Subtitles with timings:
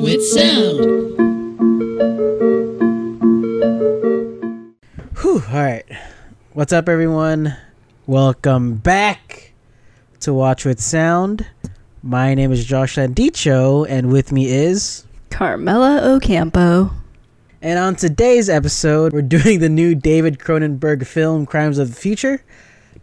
[0.00, 0.78] with sound.
[5.18, 5.84] Whew, all right.
[6.54, 7.54] What's up, everyone?
[8.06, 9.52] Welcome back
[10.20, 11.46] to Watch with Sound.
[12.02, 15.04] My name is Josh Landicho, and with me is.
[15.28, 16.92] Carmela Ocampo.
[17.60, 22.42] And on today's episode, we're doing the new David Cronenberg film, Crimes of the Future,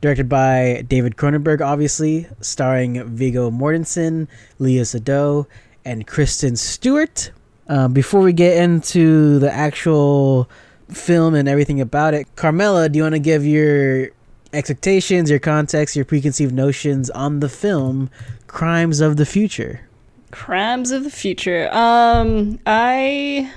[0.01, 4.27] directed by David Cronenberg, obviously, starring Viggo Mortensen,
[4.59, 5.45] Léa Seydoux,
[5.87, 7.31] and Kristen Stewart.
[7.69, 10.49] Um, before we get into the actual
[10.89, 14.09] film and everything about it, Carmela, do you want to give your
[14.51, 18.09] expectations, your context, your preconceived notions on the film
[18.47, 19.87] Crimes of the Future?
[20.31, 21.69] Crimes of the Future.
[21.71, 23.51] Um, I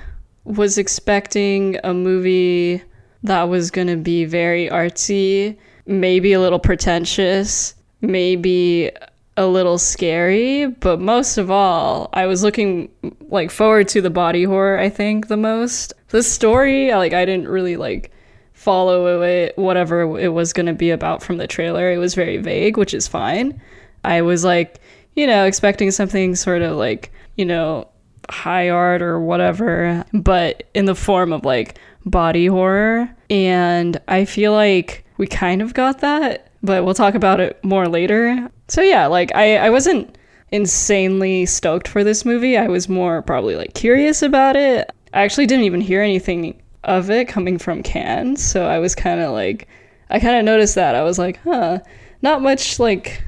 [0.45, 2.81] was expecting a movie
[3.25, 8.93] that was going to be very artsy, maybe a little pretentious, maybe
[9.41, 12.91] a little scary, but most of all, I was looking
[13.31, 15.95] like forward to the body horror, I think, the most.
[16.09, 18.13] The story, like I didn't really like
[18.53, 21.91] follow it whatever it was going to be about from the trailer.
[21.91, 23.59] It was very vague, which is fine.
[24.05, 24.79] I was like,
[25.17, 27.89] you know, expecting something sort of like, you know,
[28.29, 33.11] high art or whatever, but in the form of like body horror.
[33.31, 37.89] And I feel like we kind of got that, but we'll talk about it more
[37.89, 38.51] later.
[38.69, 40.17] So yeah, like I, I wasn't
[40.53, 42.57] insanely stoked for this movie.
[42.57, 44.91] I was more probably like curious about it.
[45.13, 49.21] I actually didn't even hear anything of it coming from Cannes, so I was kind
[49.21, 49.69] of like
[50.09, 50.95] I kind of noticed that.
[50.95, 51.79] I was like, "Huh,
[52.23, 53.23] not much like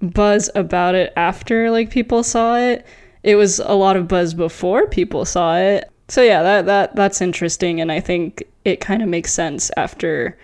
[0.00, 2.86] buzz about it after like people saw it.
[3.22, 5.90] It was a lot of buzz before people saw it.
[6.08, 10.36] So yeah, that that that's interesting, and I think it kind of makes sense after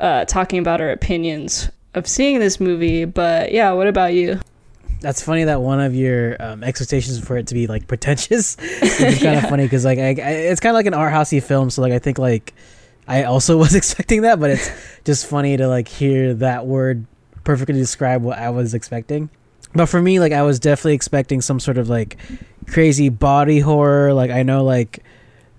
[0.00, 3.04] uh, talking about our opinions of seeing this movie.
[3.04, 4.40] But yeah, what about you?
[5.00, 8.98] That's funny that one of your um, expectations for it to be like pretentious is
[8.98, 9.32] kind Yeah.
[9.44, 11.68] of funny because like I, I, it's kind of like an art housey film.
[11.70, 12.54] So like I think like
[13.06, 14.70] I also was expecting that, but it's
[15.04, 17.04] just funny to like hear that word
[17.44, 19.28] perfectly describe what I was expecting.
[19.74, 22.16] But for me, like I was definitely expecting some sort of like
[22.66, 24.14] crazy body horror.
[24.14, 25.00] Like I know like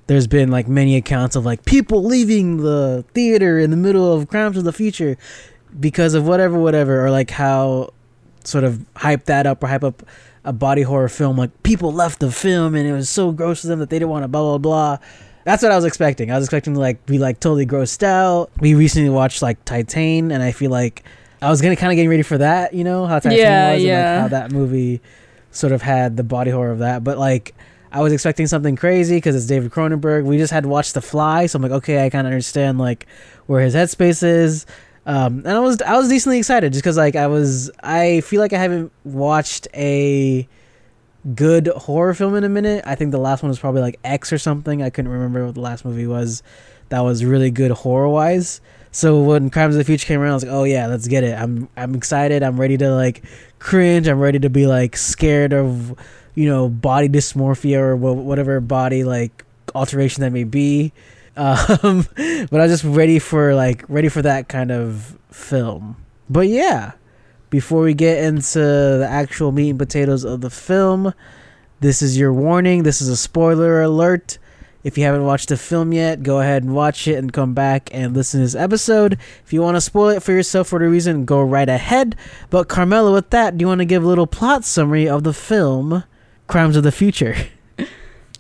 [0.08, 4.28] there's been like many accounts of like people leaving the theater in the middle of
[4.28, 5.18] Crimes of the Future
[5.80, 7.90] because of whatever, whatever, or like how
[8.44, 10.04] sort of hype that up or hype up
[10.44, 11.38] a body horror film.
[11.38, 14.12] Like people left the film and it was so gross to them that they didn't
[14.12, 14.98] want to blah blah blah.
[15.44, 16.32] That's what I was expecting.
[16.32, 18.52] I was expecting to like be like totally grossed out.
[18.60, 21.04] We recently watched like Titane, and I feel like
[21.42, 22.74] I was gonna kind of getting ready for that.
[22.74, 23.98] You know how Titane Yeah, was, yeah.
[24.00, 25.02] and like how that movie
[25.52, 27.04] sort of had the body horror of that.
[27.04, 27.54] But like
[27.95, 30.25] I was expecting something crazy because it's David Cronenberg.
[30.25, 33.07] We just had watched The Fly, so I'm like, okay, I kind of understand like
[33.45, 34.66] where his headspace is.
[35.06, 38.41] Um, and I was I was decently excited just because like I was I feel
[38.41, 40.45] like I haven't watched a
[41.35, 42.83] good horror film in a minute.
[42.85, 44.83] I think the last one was probably like X or something.
[44.83, 46.44] I couldn't remember what the last movie was
[46.89, 48.59] that was really good horror wise.
[48.91, 51.23] So when Crimes of the Future came around, I was like, oh yeah, let's get
[51.23, 51.39] it.
[51.39, 52.44] I'm I'm excited.
[52.44, 53.23] I'm ready to like
[53.59, 54.07] cringe.
[54.09, 55.95] I'm ready to be like scared of
[56.35, 60.94] you know body dysmorphia or wha- whatever body like alteration that may be.
[61.38, 65.97] Um, but I was just ready for like ready for that kind of film.
[66.29, 66.94] But yeah,
[67.50, 71.13] before we get into the actual meat and potatoes of the film,
[71.81, 72.84] this is your warning.
[72.84, 74.38] This is a spoiler alert.
[74.85, 77.90] If you haven't watched the film yet, go ahead and watch it and come back
[77.91, 79.18] and listen to this episode.
[79.44, 82.16] If you want to spoil it for yourself for the reason, go right ahead.
[82.50, 85.34] But Carmela, with that, do you want to give a little plot summary of the
[85.34, 86.03] film
[86.47, 87.35] Crimes of the Future?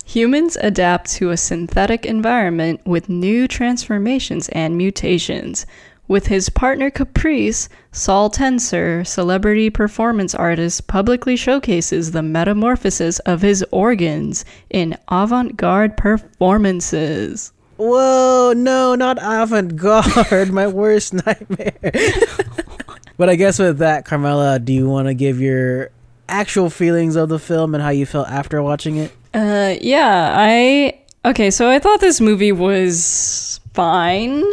[0.05, 5.65] Humans adapt to a synthetic environment with new transformations and mutations.
[6.07, 13.65] With his partner Caprice, Saul Tenser, celebrity performance artist, publicly showcases the metamorphosis of his
[13.71, 17.51] organs in avant garde performances.
[17.77, 21.73] Whoa, no, not avant garde, my worst nightmare.
[23.17, 25.89] but I guess with that, Carmela, do you want to give your
[26.27, 29.11] actual feelings of the film and how you felt after watching it?
[29.33, 30.99] Uh, yeah, I.
[31.23, 34.43] Okay, so I thought this movie was fine.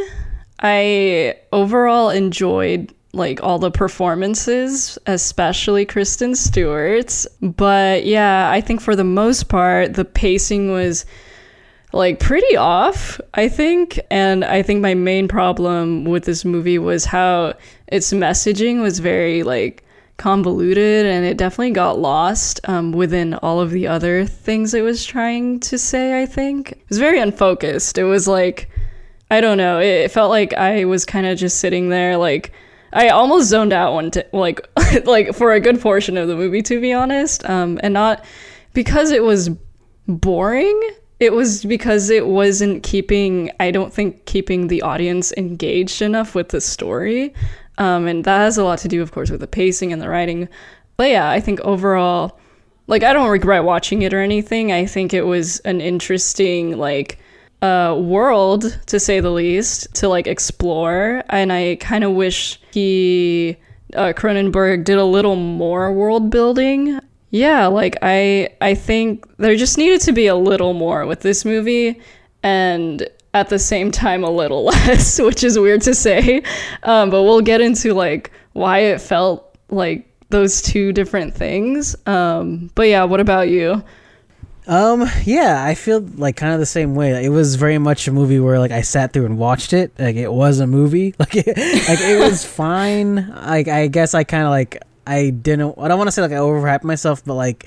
[0.60, 7.26] I overall enjoyed like all the performances, especially Kristen Stewart's.
[7.40, 11.04] But yeah, I think for the most part, the pacing was
[11.92, 14.00] like pretty off, I think.
[14.10, 17.54] And I think my main problem with this movie was how
[17.88, 19.84] its messaging was very like
[20.16, 25.04] convoluted and it definitely got lost um, within all of the other things it was
[25.04, 26.72] trying to say, I think.
[26.72, 27.98] It was very unfocused.
[27.98, 28.70] It was like,
[29.30, 32.52] I don't know, it, felt like I was kind of just sitting there like.
[32.94, 34.60] I almost zoned out one t- like
[35.06, 38.22] like for a good portion of the movie to be honest um and not
[38.74, 39.48] because it was
[40.06, 40.78] boring
[41.18, 46.50] it was because it wasn't keeping i don't think keeping the audience engaged enough with
[46.50, 47.32] the story
[47.78, 50.08] um, and that has a lot to do of course with the pacing and the
[50.08, 50.48] writing.
[50.96, 52.38] But yeah i think overall
[52.86, 54.72] like i don't regret watching it or anything.
[54.72, 57.18] I think it was an interesting like
[57.62, 61.22] uh, world to say the least to like explore.
[61.28, 63.56] And i kind of wish he
[63.94, 66.98] uh, cronenberg did a little more world building.
[67.30, 71.44] Yeah, like I I think there just needed to be a little more with this
[71.44, 72.00] movie.
[72.42, 76.42] And at the same time a little less, which is weird to say.
[76.82, 81.96] Um, but we'll get into like why it felt like those two different things.
[82.06, 83.82] Um, but yeah, what about you?
[84.66, 87.24] Um, yeah, I feel like kind of the same way.
[87.24, 89.92] It was very much a movie where like I sat through and watched it.
[89.98, 91.14] Like it was a movie.
[91.18, 93.28] Like it, like it was fine.
[93.28, 95.74] Like I guess I kind of like I didn't.
[95.78, 97.66] I don't want to say like I overhyped myself, but like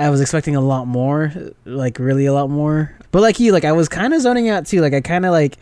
[0.00, 1.32] I was expecting a lot more,
[1.66, 2.96] like really a lot more.
[3.10, 4.80] But like you, like I was kind of zoning out too.
[4.80, 5.58] Like I kind of like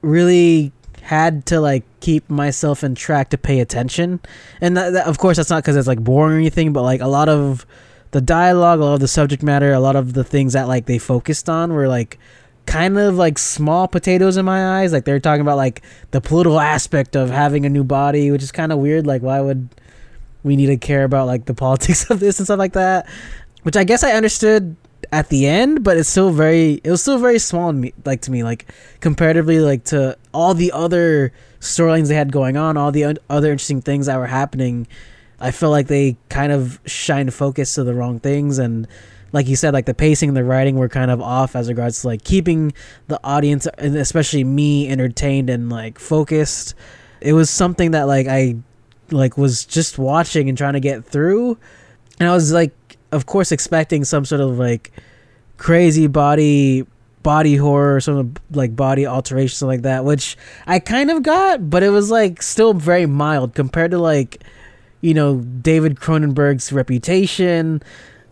[0.00, 0.70] really
[1.02, 4.20] had to like keep myself in track to pay attention.
[4.60, 7.00] And that, that, of course, that's not because it's like boring or anything, but like
[7.00, 7.66] a lot of
[8.12, 10.86] the dialogue, a lot of the subject matter, a lot of the things that like
[10.86, 12.16] they focused on were like
[12.66, 14.92] kind of like small potatoes in my eyes.
[14.92, 15.82] Like they're talking about like
[16.12, 19.04] the political aspect of having a new body, which is kind of weird.
[19.04, 19.68] Like why would
[20.44, 23.08] we need to care about like the politics of this and stuff like that
[23.62, 24.76] which i guess i understood
[25.12, 27.74] at the end but it's still very it was still very small
[28.04, 28.70] like to me like
[29.00, 33.80] comparatively like to all the other storylines they had going on all the other interesting
[33.80, 34.86] things that were happening
[35.40, 38.58] i feel like they kind of shined focus to the wrong things.
[38.58, 38.86] And
[39.32, 42.02] like you said like the pacing and the writing were kind of off as regards
[42.02, 42.72] to like keeping
[43.08, 46.74] the audience and especially me entertained and like focused.
[47.20, 48.56] It was something that like i
[49.10, 51.58] like was just watching and trying to get through.
[52.18, 52.72] And i was like
[53.12, 54.92] of course expecting some sort of like
[55.56, 56.86] crazy body
[57.22, 60.36] body horror some like body alteration something like that which
[60.66, 64.42] i kind of got but it was like still very mild compared to like
[65.02, 67.82] you know david cronenberg's reputation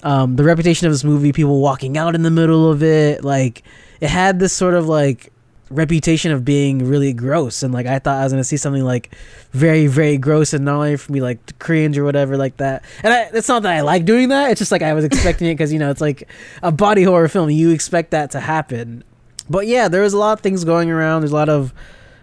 [0.03, 3.63] um the reputation of this movie people walking out in the middle of it like
[4.01, 5.31] it had this sort of like
[5.71, 7.63] reputation of being really gross.
[7.63, 9.15] And like I thought I was gonna see something like
[9.53, 12.85] very very gross and not only for me like cringe or whatever like that.
[13.03, 14.51] And I, it's not that I like doing that.
[14.51, 16.29] It's just like I was expecting it because you know it's like
[16.63, 17.51] a body horror film.
[17.51, 19.05] You expect that to happen.
[19.51, 21.23] But yeah there was a lot of things going around.
[21.23, 21.73] There's a lot of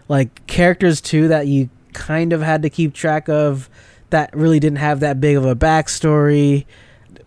[0.08, 3.70] like characters too that you kind of had to keep track of
[4.10, 6.66] that really didn't have that big of a backstory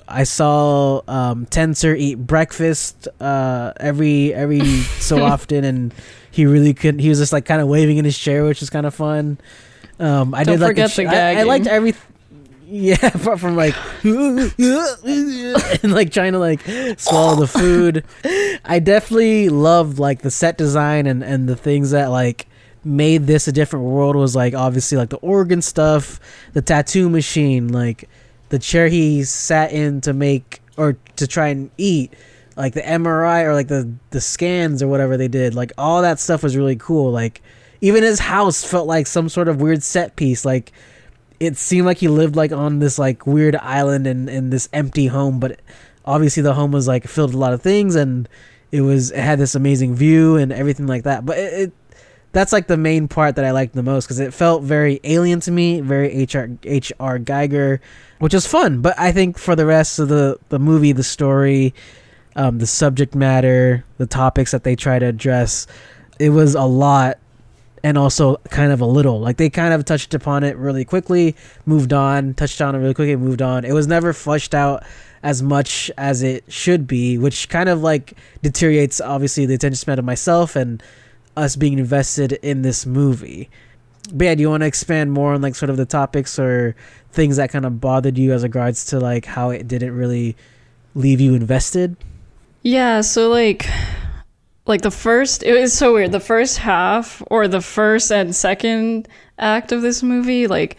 [0.09, 4.61] I saw um, Tenser eat breakfast uh, every every
[5.01, 5.95] so often, and
[6.31, 7.01] he really couldn't.
[7.01, 9.39] He was just like kind of waving in his chair, which was kind of fun.
[10.01, 11.95] Um, I Don't did like forget the, the I, I liked every.
[12.71, 13.75] Yeah, apart from like
[14.05, 14.53] and
[15.93, 16.61] like trying to like
[16.99, 18.05] swallow the food.
[18.65, 22.47] I definitely loved like the set design and and the things that like
[22.85, 26.21] made this a different world was like obviously like the organ stuff,
[26.53, 28.09] the tattoo machine, like
[28.49, 32.15] the chair he sat in to make or to try and eat,
[32.56, 35.55] like the MRI or like the the scans or whatever they did.
[35.55, 37.11] Like all that stuff was really cool.
[37.11, 37.43] Like
[37.81, 40.45] even his house felt like some sort of weird set piece.
[40.45, 40.73] Like
[41.41, 45.07] it seemed like he lived like on this like weird island in in this empty
[45.07, 45.61] home, but
[46.05, 48.28] obviously the home was like filled with a lot of things and
[48.73, 51.25] it was it had this amazing view and everything like that.
[51.25, 51.73] But it, it
[52.32, 55.40] that's like the main part that I liked the most because it felt very alien
[55.40, 57.80] to me, very HR HR Giger,
[58.18, 58.80] which is fun.
[58.80, 61.75] But I think for the rest of the the movie, the story,
[62.37, 65.66] um, the subject matter, the topics that they try to address,
[66.18, 67.18] it was a lot
[67.82, 69.20] and also kind of a little.
[69.20, 72.94] Like they kind of touched upon it really quickly, moved on, touched on it really
[72.94, 73.64] quickly, moved on.
[73.64, 74.85] It was never flushed out
[75.23, 79.99] as much as it should be, which kind of like deteriorates obviously the attention span
[79.99, 80.82] of myself and
[81.38, 83.49] us being invested in this movie.
[84.12, 86.75] But yeah, do you want to expand more on like sort of the topics or
[87.12, 90.37] things that kind of bothered you as regards to like how it didn't really
[90.95, 91.97] leave you invested?
[92.62, 93.66] Yeah, so like
[94.66, 96.12] like the first it was so weird.
[96.12, 100.76] The first half or the first and second act of this movie like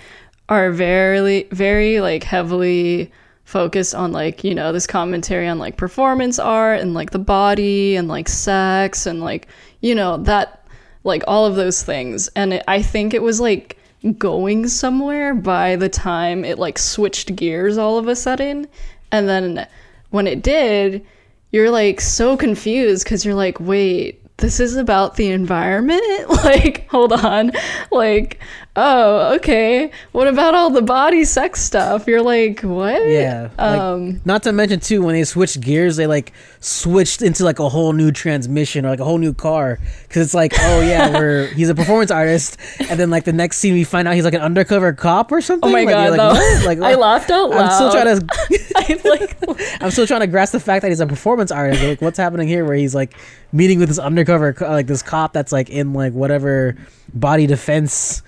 [0.48, 3.12] are very very like heavily
[3.50, 7.96] focused on like, you know, this commentary on like performance art and like the body
[7.96, 9.48] and like sex and like,
[9.82, 10.66] you know, that
[11.04, 12.28] like all of those things.
[12.30, 13.78] And it, I think it was like
[14.18, 18.68] going somewhere by the time it like switched gears all of a sudden.
[19.12, 19.68] And then
[20.10, 21.06] when it did,
[21.52, 26.30] you're like so confused because you're like, wait, this is about the environment?
[26.44, 27.52] like, hold on.
[27.92, 28.40] Like,
[28.82, 29.92] oh, okay.
[30.14, 32.08] What about all the body sex stuff?
[32.08, 33.08] You're like, what?
[33.08, 33.50] Yeah.
[33.58, 37.60] like- Um, not to mention too, when they switched gears, they like switched into like
[37.60, 39.78] a whole new transmission or like a whole new car.
[40.10, 43.58] Cause it's like, oh yeah, we're he's a performance artist, and then like the next
[43.58, 45.70] scene we find out he's like an undercover cop or something.
[45.70, 47.60] oh my Like, god, like, was- Like I laughed out loud.
[47.60, 51.00] I'm still trying to I like I'm still trying to grasp the fact that he's
[51.00, 51.84] a performance artist.
[51.84, 52.66] Like, what's happening here?
[52.66, 53.14] Where he's like
[53.52, 56.76] meeting with this undercover, like this cop that's like in like whatever
[57.14, 58.22] body defense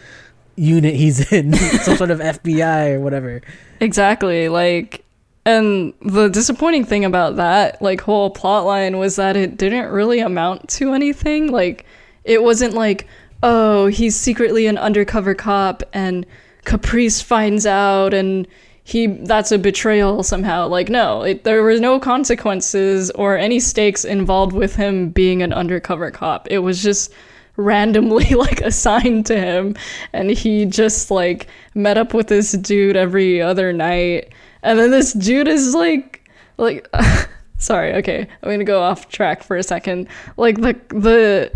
[0.55, 1.53] unit he's in,
[1.83, 3.41] some sort of FBI or whatever.
[3.79, 4.49] Exactly.
[4.49, 5.03] Like,
[5.45, 10.19] and the disappointing thing about that, like, whole plot line was that it didn't really
[10.19, 11.51] amount to anything.
[11.51, 11.85] Like,
[12.23, 13.07] it wasn't like,
[13.43, 16.25] oh, he's secretly an undercover cop and
[16.65, 18.47] Caprice finds out and
[18.83, 20.67] he that's a betrayal somehow.
[20.67, 25.53] Like, no, it, there were no consequences or any stakes involved with him being an
[25.53, 26.47] undercover cop.
[26.49, 27.11] It was just
[27.57, 29.75] randomly like assigned to him.
[30.13, 34.33] And he just like met up with this dude every other night.
[34.63, 36.87] And then this dude is like like
[37.57, 40.07] sorry okay i'm gonna go off track for a second.
[40.37, 41.51] Like the the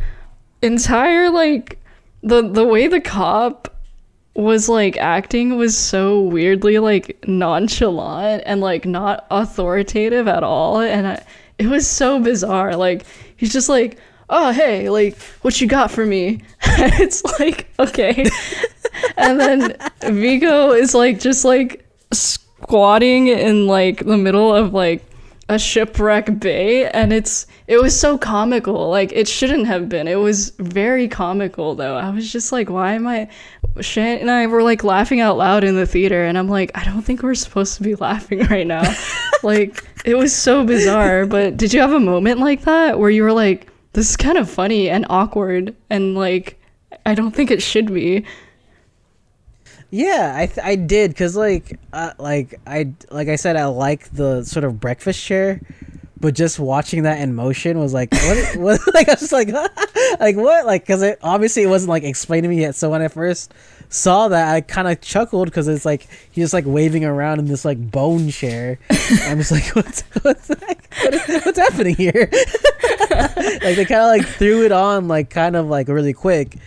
[0.61, 1.79] entire like
[2.23, 3.71] the the way the cop
[4.35, 10.81] was like acting was so weirdly like nonchalant and like not authoritative at all.
[10.81, 11.25] And I,
[11.57, 12.75] it was so bizarre.
[12.75, 13.05] Like
[13.37, 13.97] he's just like
[14.29, 16.41] oh hey like what you got for me?
[16.77, 18.25] It's like okay.
[19.17, 25.05] And then Viggo is like just like squatting in like the middle of like
[25.47, 26.89] a shipwreck bay.
[26.89, 28.89] And it's it was so comical.
[28.89, 30.07] Like it shouldn't have been.
[30.07, 31.95] It was very comical though.
[31.95, 33.27] I was just like why am i
[33.81, 36.25] Shan and i were like laughing out loud in the theater.
[36.25, 38.83] And i'm like i don't think we're supposed to be laughing right now.
[39.43, 41.25] Like it was so bizarre.
[41.25, 44.37] But did you have a moment like that where you were like this is kind
[44.37, 46.59] of funny and awkward and like
[47.05, 48.23] i don't think it should be
[49.91, 54.09] Yeah, I th- I did because like uh, like I like I said I like
[54.11, 55.61] the sort of breakfast chair,
[56.19, 59.49] but just watching that in motion was like what what like I was just like
[60.19, 62.75] like what like because it obviously it wasn't like explained to me yet.
[62.75, 63.53] So when I first
[63.87, 67.45] saw that, I kind of chuckled because it's like he's just like waving around in
[67.45, 68.79] this like bone chair.
[69.29, 72.29] I'm just like what's what's like, what is, what's happening here?
[72.31, 76.57] like they kind of like threw it on like kind of like really quick.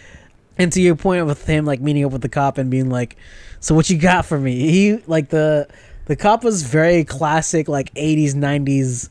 [0.57, 3.17] And to your point with him like meeting up with the cop and being like,
[3.61, 5.69] "So what you got for me?" He like the
[6.07, 9.09] the cop was very classic like 80s 90s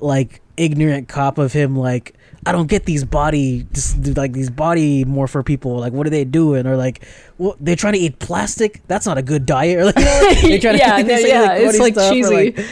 [0.00, 2.14] like ignorant cop of him like
[2.46, 6.24] I don't get these body just like these body morpher people like what are they
[6.24, 7.06] doing or like
[7.38, 10.20] well they're trying to eat plastic that's not a good diet or like, you know,
[10.22, 12.64] like, they try to- Yeah, they no, say, yeah, it's, like, stuff or, cheesy.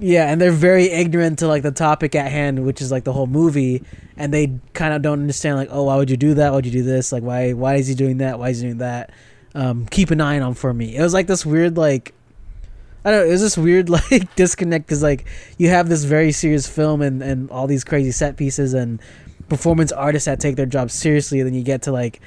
[0.00, 3.12] Yeah, and they're very ignorant to like the topic at hand, which is like the
[3.12, 3.82] whole movie,
[4.16, 6.50] and they kind of don't understand like, oh, why would you do that?
[6.50, 7.10] Why would you do this?
[7.10, 8.38] Like, why why is he doing that?
[8.38, 9.10] Why is he doing that?
[9.54, 10.96] Um, keep an eye on for me.
[10.96, 12.14] It was like this weird like.
[13.04, 13.26] I don't know.
[13.26, 15.26] It was this weird like disconnect because like
[15.56, 19.00] you have this very serious film and and all these crazy set pieces and
[19.48, 22.20] performance artists that take their job seriously, and then you get to like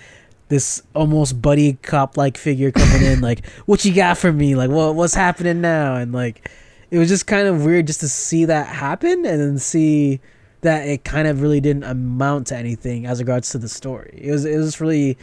[0.49, 4.55] this almost buddy cop like figure coming in like, what you got for me?
[4.55, 5.95] Like, what what's happening now?
[5.95, 6.49] And like
[6.91, 10.19] it was just kind of weird just to see that happen and then see
[10.61, 14.19] that it kind of really didn't amount to anything as regards to the story.
[14.21, 15.17] It was it was really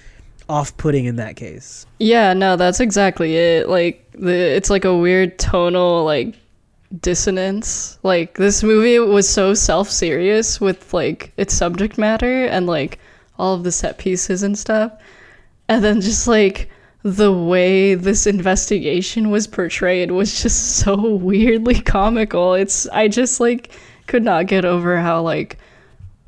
[0.48, 1.86] off-putting in that case.
[1.98, 3.68] Yeah, no, that's exactly it.
[3.68, 6.34] Like the it's like a weird tonal like
[7.00, 7.98] dissonance.
[8.02, 12.98] Like this movie was so self-serious with like its subject matter and like
[13.38, 14.92] all of the set pieces and stuff.
[15.68, 16.70] And then just like
[17.02, 22.54] the way this investigation was portrayed was just so weirdly comical.
[22.54, 23.70] It's I just like
[24.06, 25.58] could not get over how like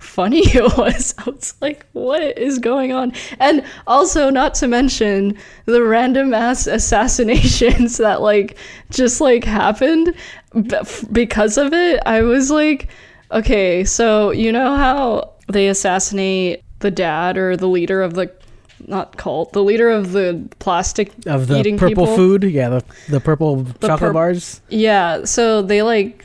[0.01, 1.15] funny it was.
[1.19, 3.13] I was like, what is going on?
[3.39, 5.37] And also, not to mention
[5.67, 8.57] the random ass assassinations that like
[8.91, 10.15] just like happened
[11.13, 12.01] because of it.
[12.07, 12.89] I was like,
[13.31, 18.33] okay, so you know how they assassinate the dad or the leader of the
[18.89, 22.17] not cult, the leader of the plastic Of the eating purple people?
[22.17, 24.61] food, yeah, the the purple chocolate pur- bars.
[24.69, 26.25] Yeah, so they like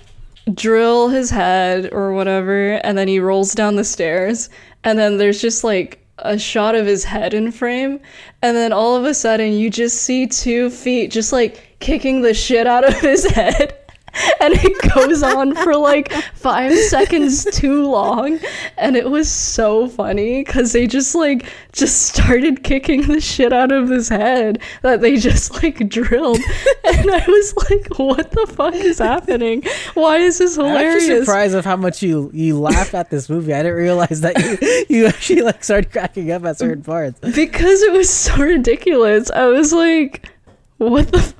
[0.54, 4.50] drill his head or whatever, and then he rolls down the stairs,
[4.84, 8.00] and then there's just like a shot of his head in frame,
[8.42, 12.34] and then all of a sudden you just see two feet just like kicking the
[12.34, 13.78] shit out of his head.
[14.42, 18.40] and it goes on for like five seconds too long
[18.78, 23.72] and it was so funny because they just like just started kicking the shit out
[23.72, 26.40] of his head that they just like drilled
[26.86, 31.10] and i was like what the fuck is happening why is this hilarious?
[31.10, 33.54] I'm surprised of how much you you laugh at this movie.
[33.54, 37.20] I didn't realize that you, you actually like started cracking up at certain parts.
[37.20, 39.32] because it was so ridiculous.
[39.32, 40.30] I was like,
[40.78, 41.34] what the f-?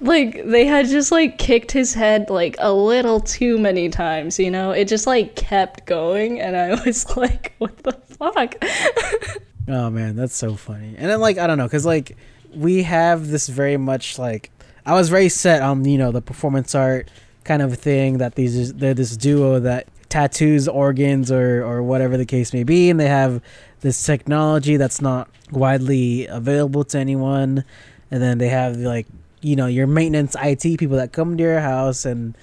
[0.00, 4.50] like they had just like kicked his head like a little too many times, you
[4.50, 4.70] know?
[4.72, 8.54] It just like kept going and I was like, what the fuck?
[9.68, 10.96] Oh man, that's so funny.
[10.98, 12.16] And then like I don't know, cause like
[12.52, 14.50] we have this very much like
[14.84, 17.08] I was very set on you know the performance art
[17.44, 22.26] kind of thing that these they're this duo that tattoos organs or or whatever the
[22.26, 23.40] case may be, and they have
[23.80, 27.64] this technology that's not widely available to anyone,
[28.12, 29.08] and then they have like
[29.40, 32.36] you know your maintenance IT people that come to your house and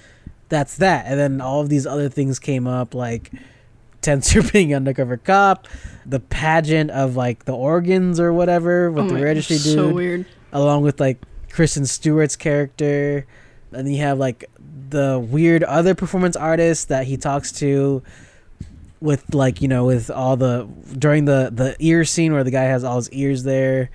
[0.50, 3.30] that's that, and then all of these other things came up like.
[4.02, 5.68] Tenser being undercover cop,
[6.06, 10.24] the pageant of like the organs or whatever with Oh the registry dude, So weird.
[10.54, 11.18] along with like
[11.50, 13.26] Kristen Stewart's character,
[13.72, 14.46] and then you have like
[14.88, 18.02] the weird other performance artist that he talks to
[19.02, 20.66] with like you know with all the
[20.98, 23.90] during the the ear scene where the guy has all his ears there,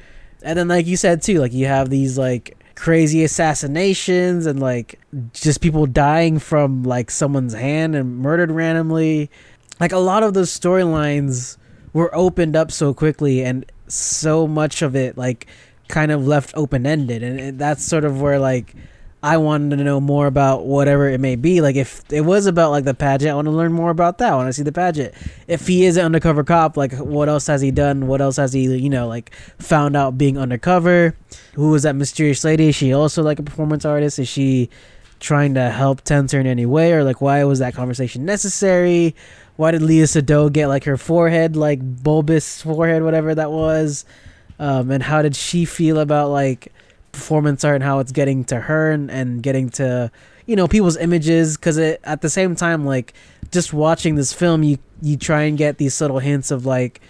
[0.45, 4.99] and then like you said too, like you have these like crazy assassinations and like
[5.33, 9.31] just people dying from like someone's hand and murdered randomly.
[9.79, 11.57] Like a lot of those storylines
[11.93, 15.47] were opened up so quickly and so much of it like
[15.87, 18.75] kind of left open ended and, and that's sort of where like
[19.25, 21.59] I wanted to know more about whatever it may be.
[21.59, 24.31] Like if it was about like the pageant, I want to learn more about that.
[24.31, 25.15] I want to see the pageant.
[25.47, 28.05] If he is an undercover cop, like what else has he done?
[28.05, 31.15] What else has he, you know, like found out being undercover?
[31.55, 32.67] Who was that mysterious lady?
[32.67, 34.19] Is she also like a performance artist?
[34.19, 34.69] Is she
[35.19, 36.93] trying to help Tenser in any way?
[36.93, 39.15] Or like why was that conversation necessary?
[39.55, 44.05] Why did Léa Seydoux get like her forehead, like bulbous forehead, whatever that was?
[44.59, 46.71] Um, and how did she feel about like
[47.15, 50.11] performance art and how it's getting to her and, and getting to
[50.45, 51.57] you know people's images.
[51.57, 53.13] Because it at the same time like
[53.51, 57.01] just watching this film you you try and get these subtle hints of like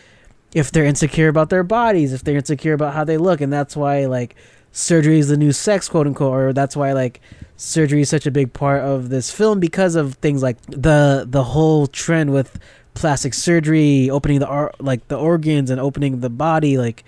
[0.53, 3.41] if they're insecure about their bodies if they're insecure about how they look.
[3.41, 4.35] And that's why like
[4.71, 7.21] surgery is the new sex quote unquote or that's why like
[7.55, 11.43] surgery is such a big part of this film because of things like the the
[11.43, 12.60] whole trend with
[12.93, 17.06] plastic surgery opening the ar- like the organs and opening the body like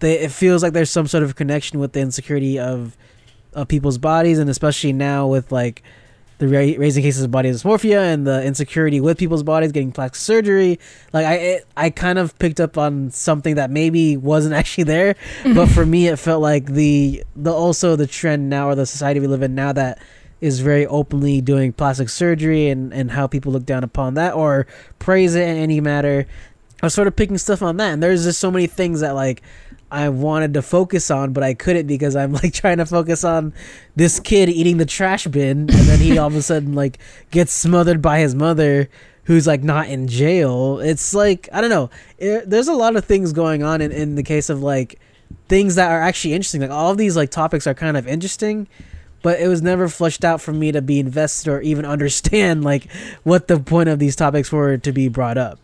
[0.00, 2.96] they, it feels like there's some sort of connection with the insecurity of
[3.54, 5.82] of people's bodies and especially now with like
[6.36, 10.16] the ra- raising cases of body dysmorphia and the insecurity with people's bodies getting plastic
[10.16, 10.78] surgery.
[11.12, 15.16] Like i it, i kind of picked up on something that maybe wasn't actually there
[15.54, 19.20] but for me it felt like the the also the trend now or the society
[19.20, 20.00] we live in now that
[20.40, 24.66] is very openly doing plastic surgery and and how people look down upon that or
[25.00, 26.26] praise it in any matter
[26.82, 27.92] i was sort of picking stuff on that.
[27.92, 29.42] And there's just so many things that like
[29.90, 33.54] I wanted to focus on, but I couldn't because I'm like trying to focus on
[33.96, 36.98] this kid eating the trash bin, and then he all of a sudden like
[37.30, 38.88] gets smothered by his mother,
[39.24, 40.78] who's like not in jail.
[40.78, 41.90] It's like I don't know.
[42.18, 44.98] It, there's a lot of things going on in, in the case of like
[45.48, 46.60] things that are actually interesting.
[46.60, 48.68] Like all of these like topics are kind of interesting,
[49.22, 52.90] but it was never flushed out for me to be invested or even understand like
[53.22, 55.58] what the point of these topics were to be brought up.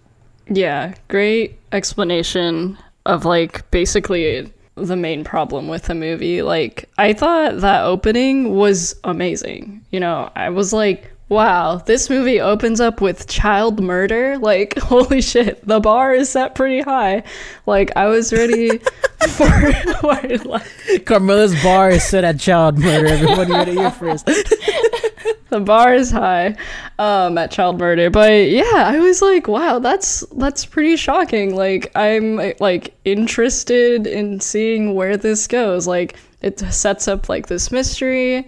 [0.49, 6.43] Yeah, great explanation of like basically the main problem with the movie.
[6.43, 9.85] Like, I thought that opening was amazing.
[9.91, 14.39] You know, I was like, wow, this movie opens up with child murder.
[14.39, 17.23] Like, holy shit, the bar is set pretty high.
[17.67, 18.79] Like, I was ready
[19.29, 23.07] for, like, Carmela's bar is set at child murder.
[23.07, 24.29] Everybody ready here first.
[25.55, 26.57] the bar is high
[26.99, 28.11] um at child murder.
[28.11, 31.55] But yeah i was like wow that's that's pretty shocking.
[31.55, 35.87] Like i'm like interested in seeing where this goes.
[35.87, 38.47] Like it sets up like this mystery.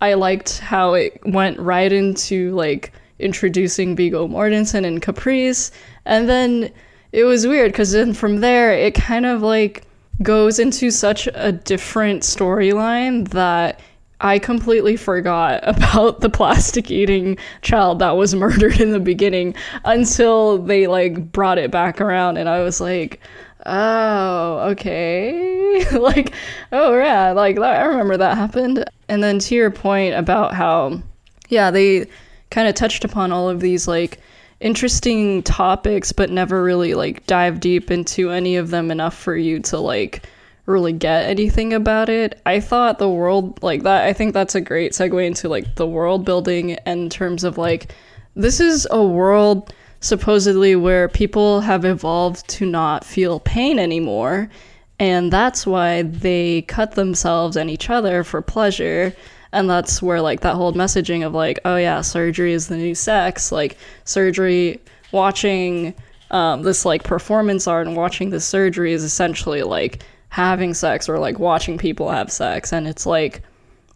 [0.00, 5.70] I liked how it went right into like introducing Viggo Mortensen and Caprice.
[6.04, 6.70] And then
[7.12, 9.86] it was weird because then from there it kind of like
[10.22, 13.80] goes into such a different storyline that
[14.20, 20.58] I completely forgot about the plastic eating child that was murdered in the beginning until
[20.58, 23.20] they like brought it back around and I was like,
[23.66, 25.84] oh, okay.
[25.98, 26.34] like,
[26.72, 28.84] oh yeah, like I remember that happened.
[29.08, 31.02] And then to your point about how,
[31.48, 32.06] yeah, they
[32.50, 34.20] kind of touched upon all of these like
[34.60, 39.60] interesting topics, but never really like dive deep into any of them enough for you
[39.60, 40.22] to like
[40.66, 42.40] really get anything about it.
[42.46, 45.86] I thought the world like that I think that's a great segue into like the
[45.86, 47.94] world building in terms of like
[48.34, 54.50] this is a world supposedly where people have evolved to not feel pain anymore
[54.98, 59.14] and that's why they cut themselves and each other for pleasure
[59.52, 62.94] and that's where like that whole messaging of like oh yeah surgery is the new
[62.94, 64.80] sex like surgery
[65.12, 65.94] watching
[66.30, 71.16] um, this like performance art and watching the surgery is essentially like having sex or
[71.16, 73.40] like watching people have sex and it's like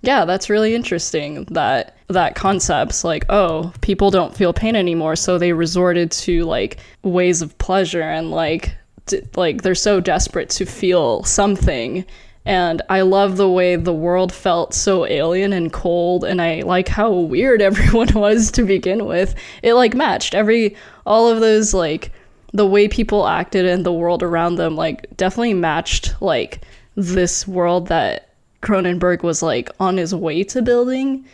[0.03, 5.37] yeah that's really interesting that that concept's like oh people don't feel pain anymore so
[5.37, 8.72] they resorted to like ways of pleasure and like
[9.07, 12.07] d- like they're so desperate to feel something
[12.44, 16.87] and I love the way the world felt so alien and cold and I like
[16.87, 19.35] how weird everyone was to begin with.
[19.62, 20.74] It like matched every
[21.05, 22.11] all of those like
[22.52, 26.62] the way people acted and the world around them like definitely matched like
[26.94, 28.30] this world that
[28.62, 31.24] Cronenberg was like on his way to building.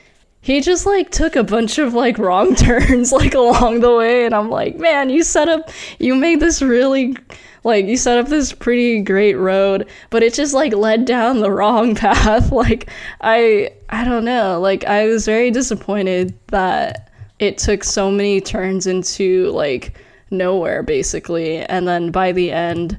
[0.40, 4.34] He just like took a bunch of like wrong turns like along the way and
[4.34, 7.16] I'm like, "Man, you set up you made this really
[7.62, 11.50] like you set up this pretty great road, but it just like led down the
[11.50, 12.52] wrong path.
[12.52, 14.60] like I I don't know.
[14.60, 19.98] Like I was very disappointed that it took so many turns into like
[20.36, 21.58] nowhere basically.
[21.58, 22.98] And then by the end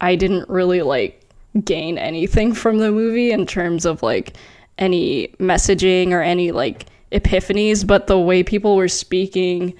[0.00, 1.20] I didn't really like
[1.64, 4.36] gain anything from the movie in terms of like
[4.78, 9.74] any messaging or any like epiphanies, but the way people were speaking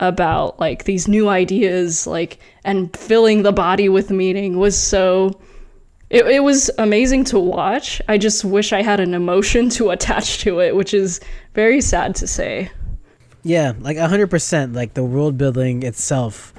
[0.00, 5.40] about like these new ideas like and filling the body with meaning was so
[6.08, 8.00] it, it was amazing to watch.
[8.08, 11.20] I just wish i had an emotion to attach to it which is
[11.54, 12.70] very sad to say
[13.42, 16.52] yeah like 100% like the world building itself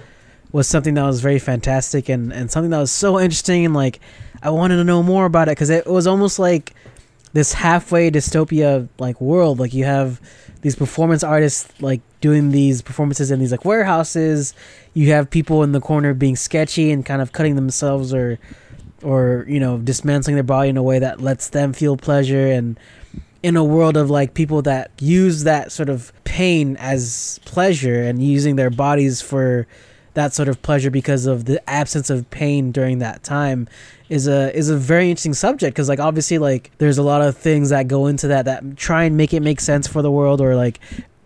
[0.52, 4.00] was something that was very fantastic and, and something that was so interesting and like
[4.42, 6.74] i wanted to know more about it because it was almost like
[7.34, 10.20] this halfway dystopia like world like you have
[10.62, 14.54] these performance artists like doing these performances in these like warehouses.
[14.94, 18.40] You have people in the corner being sketchy and kind of cutting themselves or
[19.02, 22.78] or you know dismantling their body in a way that lets them feel pleasure and
[23.42, 28.22] in a world of like people that use that sort of pain as pleasure and
[28.22, 29.68] using their bodies for
[30.14, 33.68] that sort of pleasure because of the absence of pain during that time
[34.10, 37.38] is a is a very interesting subject because like obviously like there's a lot of
[37.38, 40.42] things that go into that that try and make it make sense for the world
[40.42, 40.80] or like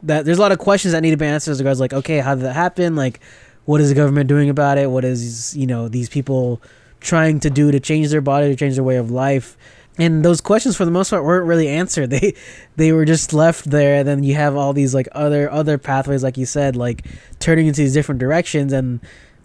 [0.04, 2.19] that there's a lot of questions that need to be answered as regards like okay
[2.19, 2.95] how did that happen?
[2.95, 3.19] Like
[3.65, 4.91] what is the government doing about it?
[4.91, 6.62] What is you know these people
[6.99, 9.58] trying to do to change their body to change their way of life
[9.97, 12.34] and those questions for the most part weren't really answered they
[12.75, 16.23] they were just left there and then you have all these like other other pathways
[16.23, 17.06] like you said like
[17.39, 18.99] turning into these different directions and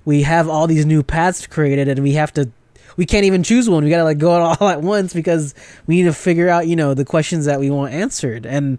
[0.04, 2.50] we have all these new paths created and we have to
[2.98, 3.84] we can't even choose one.
[3.84, 5.54] We gotta like go out all at once because
[5.86, 8.44] we need to figure out, you know, the questions that we want answered.
[8.44, 8.78] And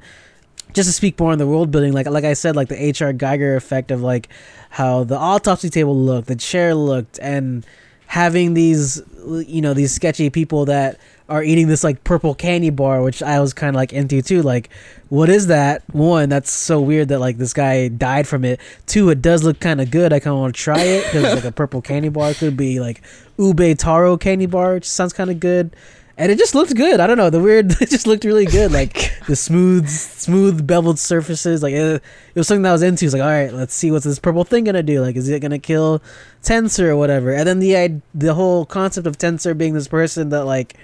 [0.73, 3.13] just to speak more on the world building, like like I said, like the H.R.
[3.13, 4.29] Giger effect of like
[4.69, 7.65] how the autopsy table looked, the chair looked, and
[8.07, 10.99] having these you know these sketchy people that
[11.29, 14.41] are eating this like purple candy bar, which I was kind of like into too.
[14.41, 14.69] Like,
[15.09, 15.83] what is that?
[15.93, 18.59] One, that's so weird that like this guy died from it.
[18.87, 20.11] Two, it does look kind of good.
[20.11, 22.79] I kind of want to try it because like a purple candy bar could be
[22.79, 23.01] like
[23.37, 25.75] ube taro candy bar, which sounds kind of good.
[26.17, 26.99] And it just looked good.
[26.99, 27.29] I don't know.
[27.29, 28.71] The weird, it just looked really good.
[28.71, 31.61] Like the smooth, smooth beveled surfaces.
[31.61, 32.01] Like it,
[32.35, 33.05] it was something that I was into.
[33.05, 34.99] It's like, all right, let's see what's this purple thing gonna do.
[35.01, 36.01] Like, is it gonna kill
[36.41, 37.31] Tenser or whatever?
[37.31, 40.75] And then the the whole concept of Tenser being this person that like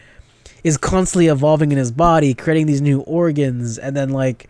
[0.65, 4.49] is constantly evolving in his body, creating these new organs, and then like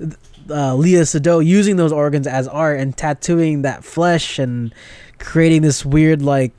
[0.00, 4.72] uh, Léa Seydoux using those organs as art and tattooing that flesh and
[5.18, 6.52] creating this weird like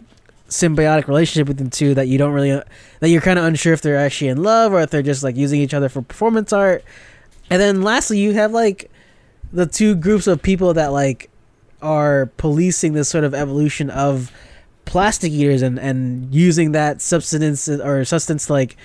[0.49, 2.61] symbiotic relationship with them two that you don't really
[2.99, 5.37] that you're kind of unsure if they're actually in love or if they're just like
[5.37, 6.83] using each other for performance art.
[7.49, 8.91] And then lastly, you have like
[9.53, 11.29] the two groups of people that like
[11.81, 14.33] are policing this sort of evolution of
[14.85, 18.77] plastic eaters and and using that substance or substance like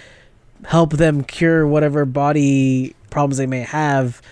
[0.65, 4.23] help them cure whatever body problems they may have.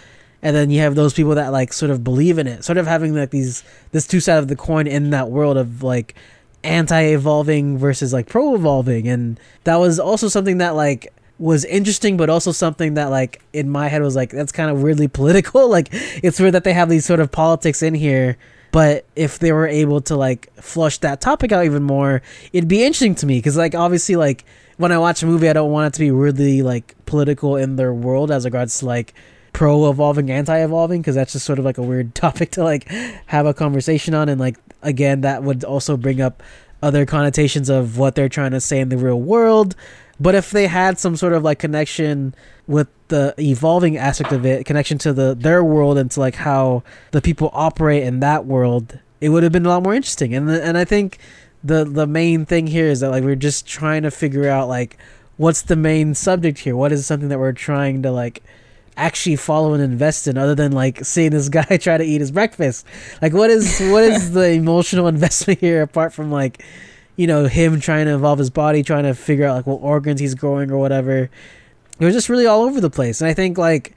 [0.42, 2.86] And then you have those people that like sort of believe in it sort of
[2.86, 6.14] having like these this two side of the coin in that world of like
[6.62, 9.08] anti-evolving versus like pro-evolving.
[9.08, 13.68] And that was also something that like was interesting but also something that like in
[13.68, 15.68] my head was like that's kind of weirdly political.
[15.68, 18.36] Like it's weird that they have these sort of politics in here
[18.74, 22.20] but if they were able to like flush that topic out even more
[22.52, 24.44] it'd be interesting to me because like obviously like
[24.78, 27.76] when i watch a movie i don't want it to be really like political in
[27.76, 29.14] their world as regards to like
[29.52, 32.88] pro evolving anti evolving because that's just sort of like a weird topic to like
[33.26, 36.42] have a conversation on and like again that would also bring up
[36.84, 39.74] other connotations of what they're trying to say in the real world.
[40.20, 42.34] But if they had some sort of like connection
[42.66, 46.82] with the evolving aspect of it, connection to the their world and to like how
[47.10, 50.34] the people operate in that world, it would have been a lot more interesting.
[50.34, 51.18] And the, and I think
[51.62, 54.98] the the main thing here is that like we're just trying to figure out like
[55.36, 56.76] what's the main subject here?
[56.76, 58.42] What is something that we're trying to like
[58.96, 62.30] actually follow and invest in other than like seeing this guy try to eat his
[62.30, 62.86] breakfast?
[63.20, 66.62] Like what is what is the emotional investment here apart from like
[67.16, 70.20] you know him trying to evolve his body, trying to figure out like what organs
[70.20, 71.30] he's growing or whatever.
[71.98, 73.20] It was just really all over the place.
[73.20, 73.94] And I think like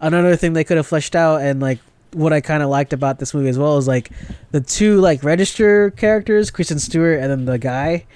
[0.00, 1.78] another thing they could have fleshed out and like
[2.12, 4.10] what I kind of liked about this movie as well is like
[4.50, 8.06] the two like register characters, Kristen Stewart and then the guy.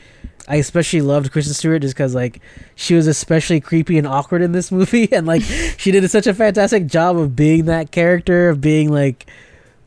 [0.49, 2.41] I especially loved Kristen Stewart just because like
[2.75, 6.35] she was especially creepy and awkward in this movie, and like she did such a
[6.35, 9.27] fantastic job of being that character of being like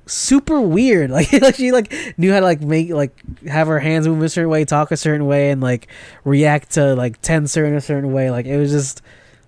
[0.05, 1.11] super weird.
[1.13, 3.15] Like, like she like knew how to like make like
[3.47, 5.87] have her hands move a certain way, talk a certain way, and like
[6.23, 8.31] react to like Tenser in a certain way.
[8.31, 9.01] Like it was just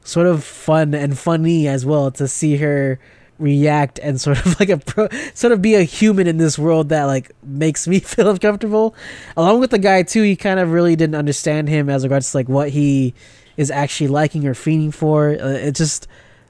[0.04, 3.00] sort of fun and funny as well to see her
[3.40, 6.90] react and sort of like a pro, sort of be a human in this world
[6.90, 8.96] that like makes me feel uncomfortable.
[9.36, 12.38] Along with the guy too, he kind of really didn't understand him as regards to
[12.38, 13.14] like what he
[13.58, 15.30] is actually liking or feeling for.
[15.30, 16.08] Uh, it just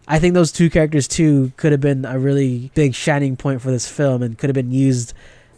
[0.08, 3.72] I think those two characters too could have been a really big shining point for
[3.72, 5.13] this film and could have been used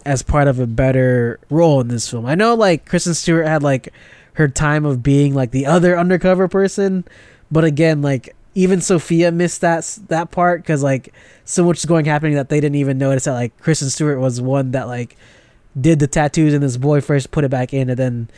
[0.05, 2.25] as part of a better role in this film.
[2.25, 3.93] I know like Kristen Stewart had like
[4.33, 7.03] her time of being like the other undercover person,
[7.51, 12.05] but again like even Sophia missed that that part because like so much is going
[12.05, 15.17] happening that they didn't even notice that like Kristen Stewart was one that like
[15.79, 18.29] did the tattoos and this boy first put it back in and then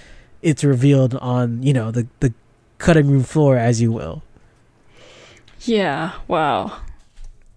[0.42, 2.34] it's revealed on you know the the
[2.80, 4.24] cutting room floor as you will.
[5.62, 6.78] Yeah, wow.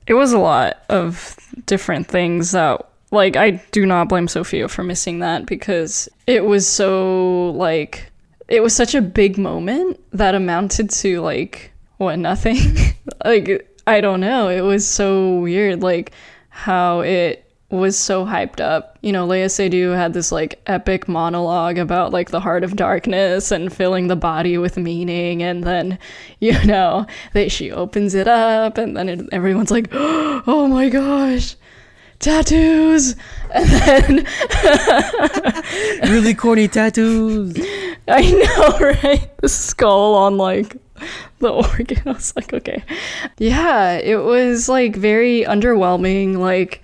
[0.06, 1.36] It was a lot of
[1.66, 6.66] different things that like I do not blame Sophia for missing that because it was
[6.66, 8.10] so like
[8.48, 12.58] it was such a big moment that amounted to like what nothing
[13.24, 16.12] like i don't know it was so weird like
[16.48, 17.41] how it
[17.72, 22.30] was so hyped up you know Léa Seydoux had this like epic monologue about like
[22.30, 25.98] the heart of darkness and filling the body with meaning and then
[26.40, 31.56] you know that she opens it up and then it, everyone's like oh my gosh
[32.18, 33.16] tattoos
[33.52, 34.26] and then
[36.10, 37.56] really corny tattoos
[38.06, 40.76] i know right the skull on like
[41.38, 42.02] the organ.
[42.06, 42.82] I was like, okay.
[43.38, 46.82] Yeah, it was like very underwhelming, like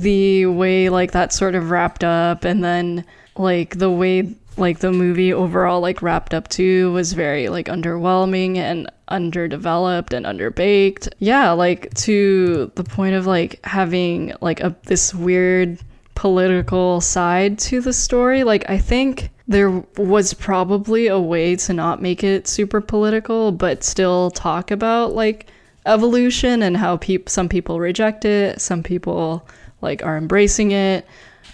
[0.00, 3.04] the way like that sort of wrapped up and then
[3.36, 8.56] like the way like the movie overall like wrapped up too was very like underwhelming
[8.56, 11.08] and underdeveloped and underbaked.
[11.18, 15.78] Yeah, like to the point of like having like a this weird
[16.14, 18.44] political side to the story.
[18.44, 23.84] Like I think there was probably a way to not make it super political but
[23.84, 25.46] still talk about like
[25.86, 29.46] evolution and how peop- some people reject it some people
[29.80, 31.06] like are embracing it.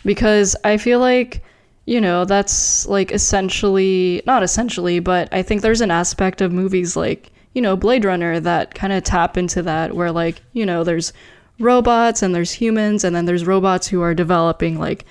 [0.04, 1.44] Because i feel like
[1.86, 6.96] you know that's like essentially not essentially but i think there's an aspect of movies
[6.96, 10.82] like you know blade runner that kind of tap into that where like you know
[10.82, 11.12] there's
[11.60, 15.04] robots and there's humans and then there's robots who are developing like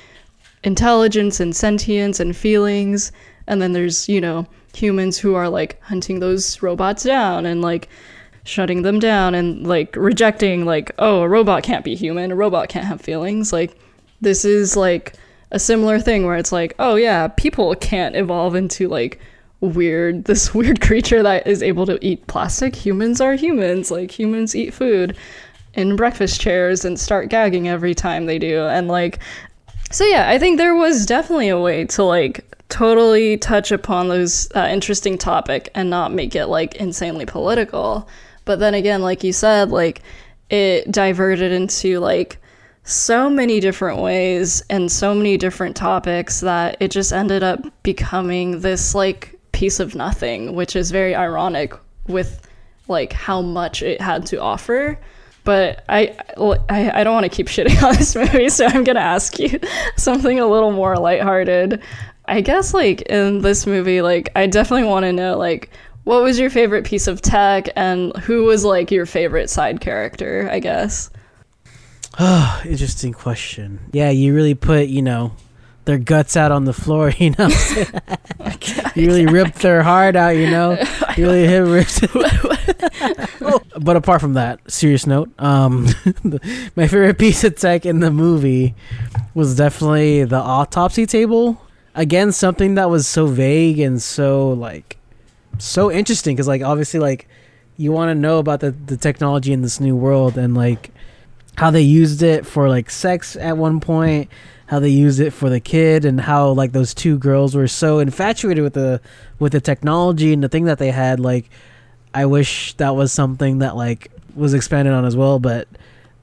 [0.63, 3.11] intelligence and sentience and feelings.
[3.47, 7.89] And then there's you know humans who are like hunting those robots down and like
[8.43, 12.69] shutting them down and like rejecting like oh a robot can't be human a robot
[12.69, 13.53] can't have feelings.
[13.53, 13.77] Like
[14.21, 15.13] this is like
[15.51, 19.19] a similar thing where it's like oh yeah people can't evolve into like
[19.59, 22.75] weird this weird creature that is able to eat plastic.
[22.75, 23.91] Humans are humans.
[23.91, 25.15] Like humans eat food
[25.73, 28.65] in breakfast chairs and start gagging every time they do.
[28.67, 29.19] And like
[29.91, 34.49] so yeah, I think there was definitely a way to like totally touch upon those
[34.55, 38.07] uh, interesting topic and not make it like insanely political.
[38.45, 40.01] But then again, like you said, like
[40.49, 42.37] it diverted into like
[42.83, 48.61] so many different ways and so many different topics that it just ended up becoming
[48.61, 51.73] this like piece of nothing, which is very ironic
[52.07, 52.47] with
[52.87, 54.99] like how much it had to offer.
[55.43, 56.15] But I,
[56.69, 59.59] I, I don't want to keep shitting on this movie, so I'm gonna ask you
[59.97, 61.81] something a little more lighthearted.
[62.25, 65.69] I guess like in this movie, like I definitely want to know like
[66.03, 70.49] what was your favorite piece of tech and who was like your favorite side character.
[70.51, 71.09] I guess.
[72.19, 73.79] Oh, interesting question.
[73.91, 75.33] Yeah, you really put you know
[75.85, 77.47] their guts out on the floor, you know.
[78.95, 80.77] you really ripped their heart out, you know.
[81.17, 81.99] You really hit ripped.
[83.83, 85.87] but apart from that, serious note, um,
[86.77, 88.75] my favorite piece of tech in the movie
[89.33, 91.61] was definitely the autopsy table.
[91.95, 94.97] again something that was so vague and so like
[95.57, 97.27] so interesting because like obviously like
[97.77, 100.91] you want to know about the the technology in this new world and like
[101.57, 104.29] how they used it for like sex at one point
[104.67, 107.99] how they used it for the kid and how like those two girls were so
[107.99, 109.01] infatuated with the
[109.39, 111.49] with the technology and the thing that they had like
[112.13, 115.67] i wish that was something that like was expanded on as well but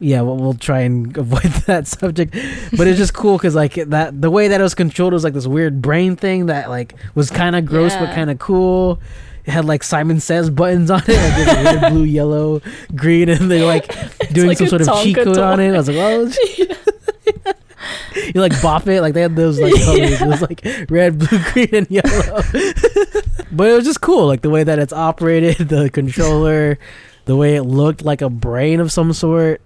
[0.01, 2.33] yeah we'll, we'll try and avoid that subject.
[2.77, 5.35] But it's just cool because like that the way that it was controlled was like
[5.35, 9.01] this weird brain thing that like was kind of gross but kind of cool.
[9.45, 12.61] It had like simon says buttons on it like weird blue yellow
[12.95, 13.89] green and they're like
[14.33, 15.75] doing like some sort of cheat code on it.
[15.75, 17.55] I was like oh
[18.35, 20.21] you like bop it like they had those like colors.
[20.21, 22.43] It was like red, blue, green, and yellow.
[23.53, 26.79] but it was just cool, like the way that it's operated, the controller,
[27.25, 29.61] the way it looked like a brain of some sort,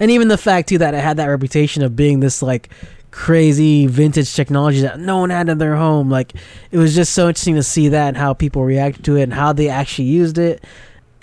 [0.00, 2.70] and even the fact too that it had that reputation of being this like
[3.12, 6.10] crazy vintage technology that no one had in their home.
[6.10, 6.32] Like
[6.72, 9.34] it was just so interesting to see that and how people reacted to it and
[9.34, 10.64] how they actually used it.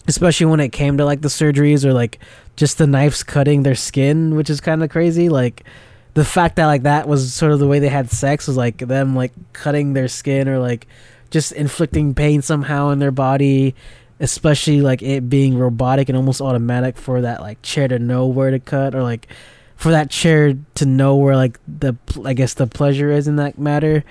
[0.08, 2.20] Especially when it came to like the surgeries or like
[2.56, 5.30] just the knives cutting their skin, which is kind of crazy.
[5.30, 5.64] Like
[6.14, 8.78] the fact that like that was sort of the way they had sex was like
[8.78, 10.88] them like cutting their skin or like
[11.30, 13.76] just inflicting pain somehow in their body
[14.20, 18.52] especially like it being robotic and almost automatic for that like chair to know where
[18.52, 19.28] to cut or like
[19.76, 23.58] for that chair to know where like the i guess the pleasure is in that
[23.58, 24.04] matter.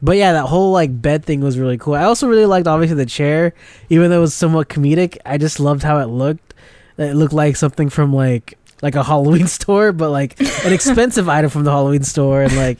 [0.00, 1.94] But yeah that whole like bed thing was really cool.
[1.94, 3.54] I also really liked obviously the chair
[3.88, 6.54] even though it was somewhat comedic i just loved how it looked.
[6.98, 11.50] It looked like something from like like a Halloween store, but like an expensive item
[11.50, 12.78] from the Halloween store, and like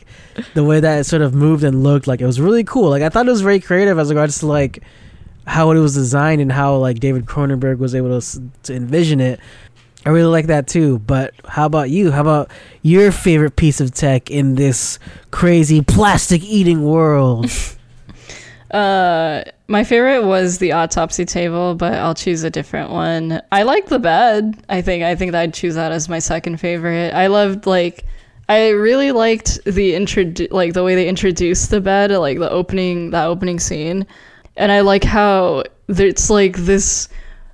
[0.54, 2.90] the way that it sort of moved and looked, like it was really cool.
[2.90, 4.82] Like I thought it was very creative as regards to like
[5.48, 9.40] how it was designed and how like David Cronenberg was able to to envision it.
[10.06, 10.98] I really like that too.
[11.00, 12.10] But how about you?
[12.10, 12.50] How about
[12.82, 14.98] your favorite piece of tech in this
[15.30, 17.50] crazy plastic eating world?
[18.70, 23.40] Uh, my favorite was the autopsy table, but I'll choose a different one.
[23.50, 24.62] I like the bed.
[24.68, 27.14] I think I think that I'd choose that as my second favorite.
[27.14, 28.04] I loved like
[28.48, 33.10] I really liked the intro like the way they introduced the bed, like the opening
[33.10, 34.06] that opening scene,
[34.58, 37.08] and I like how it's like this.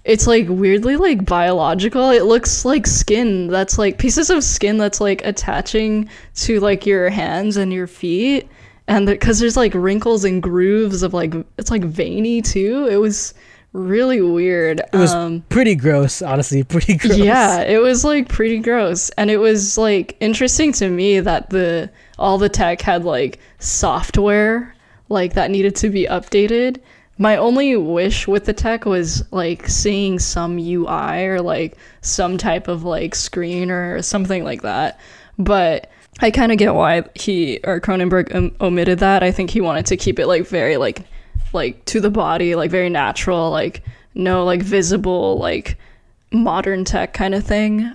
[0.05, 2.11] It's like weirdly like biological.
[2.11, 7.09] It looks like skin that's like pieces of skin that's like attaching to like your
[7.09, 8.49] hands and your feet
[8.87, 13.33] and because there's like wrinkles and grooves of like it's like veiny too it was
[13.73, 16.63] really weird It was um pretty gross, honestly.
[16.75, 17.17] Pretty gross.
[17.17, 21.91] yeah it was like pretty gross and it was like interesting to me that the
[22.19, 24.75] all the tech had like software
[25.09, 26.79] like that needed to be updated
[27.19, 32.69] my only wish with the tech was like seeing some ui or like some type
[32.69, 34.99] of like screen or something like that
[35.39, 39.23] but I kind of get why he or Cronenberg um, omitted that.
[39.23, 41.03] I think he wanted to keep it like very like
[41.53, 43.83] like to the body, like very natural, like
[44.15, 45.77] no like visible like
[46.33, 47.93] modern tech kind of thing.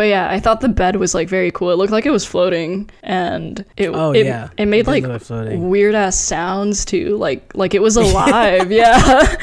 [0.00, 1.70] But yeah, I thought the bed was like very cool.
[1.72, 4.48] It looked like it was floating and it Oh, it, yeah.
[4.56, 7.18] it made It like like weird ass sounds too.
[7.18, 8.72] Like like it was alive.
[8.72, 9.36] yeah.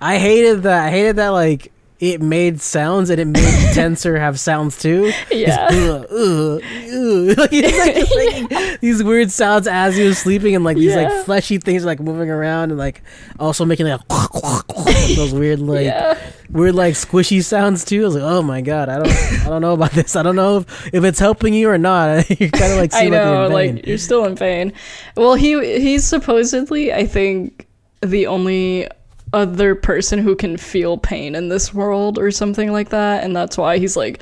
[0.00, 0.86] I hated that.
[0.86, 1.71] I hated that like
[2.02, 5.12] it made sounds and it made Tenser have sounds too.
[5.30, 5.68] Yeah.
[5.70, 7.38] It's, ugh, ugh, ugh.
[7.38, 11.08] Like, he's like making these weird sounds as he was sleeping and like these Yeah.
[11.08, 13.02] like fleshy things like moving around and like
[13.38, 14.00] also making like
[15.16, 16.18] those weird like yeah.
[16.50, 18.02] weird like squishy sounds too.
[18.02, 20.16] I was like, oh my god, I don't I don't know about this.
[20.16, 22.28] I don't know if, if it's helping you or not.
[22.28, 24.72] you're kind of like I know, like, you're like you're still in pain.
[25.16, 27.68] Well, he he's supposedly, I think,
[28.00, 28.88] the only
[29.32, 33.56] other person who can feel pain in this world or something like that, and that's
[33.56, 34.20] why he's like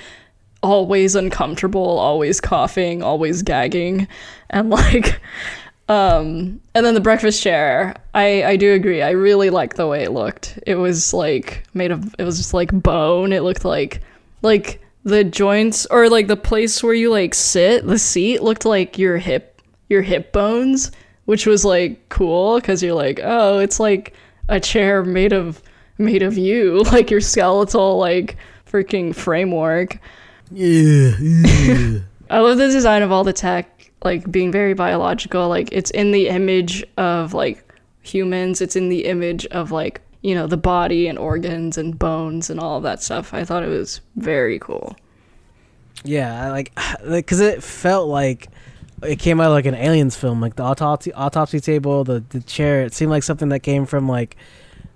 [0.63, 4.07] always uncomfortable, always coughing, always gagging,
[4.51, 5.21] and like
[5.89, 7.95] um and then the breakfast chair.
[8.15, 9.03] I i do agree.
[9.03, 10.59] I really like the way it looked.
[10.67, 13.33] It was like made of it was just like bone.
[13.33, 14.01] It looked like
[14.43, 18.99] like the joints or like the place where you like sit the seat looked like
[18.99, 20.93] your hip your hip bones
[21.25, 24.15] which was like cool because you're like oh it's like
[24.51, 25.63] a chair made of
[25.97, 28.37] made of you like your skeletal like
[28.71, 29.99] freaking framework
[30.51, 31.99] Yeah, yeah.
[32.31, 35.49] I love the design of all the tech, like being very biological.
[35.49, 37.65] Like it's in the image of like
[38.03, 38.61] humans.
[38.61, 42.61] It's in the image of like you know the body and organs and bones and
[42.61, 43.35] all of that stuff.
[43.35, 44.97] I thought it was very cool.
[46.05, 46.73] Yeah, I like
[47.11, 48.49] because it felt like
[49.03, 52.83] it came out like an aliens film, like the autopsy autopsy table, the the chair.
[52.83, 54.37] It seemed like something that came from like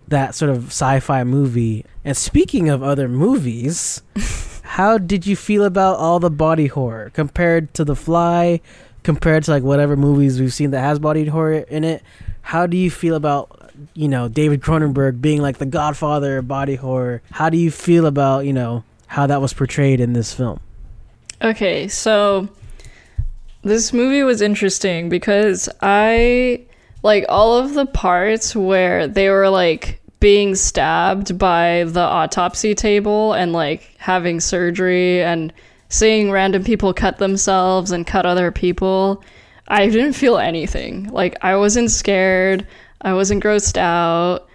[0.08, 1.84] that sort of sci-fi movie.
[2.04, 4.02] And speaking of other movies,
[4.62, 8.60] how did you feel about all the body horror compared to The Fly,
[9.04, 12.02] compared to like whatever movies we've seen that has body horror in it.
[12.42, 16.74] How do you feel about you know David Cronenberg being like the Godfather of body
[16.74, 17.22] horror?
[17.30, 20.58] How do you feel about you know how that was portrayed in this film?
[21.40, 22.48] Okay, so
[23.64, 26.66] this movie was interesting because I
[27.02, 33.32] like all of the parts where they were like being stabbed by the autopsy table
[33.32, 35.52] and like having surgery and
[35.88, 39.22] seeing random people cut themselves and cut other people.
[39.68, 41.08] I didn't feel anything.
[41.08, 42.66] Like I wasn't scared.
[43.00, 44.48] I wasn't grossed out.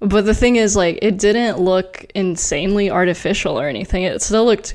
[0.00, 4.04] But the thing is like it didn't look insanely artificial or anything.
[4.04, 4.74] It still looked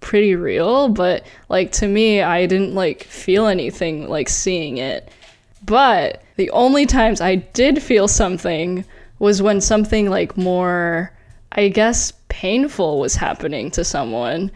[0.00, 5.10] pretty real, but like to me I didn't like feel anything like seeing it.
[5.64, 8.84] But the only times I did feel something
[9.18, 11.12] was when something like more,
[11.52, 14.50] I guess, painful was happening to someone,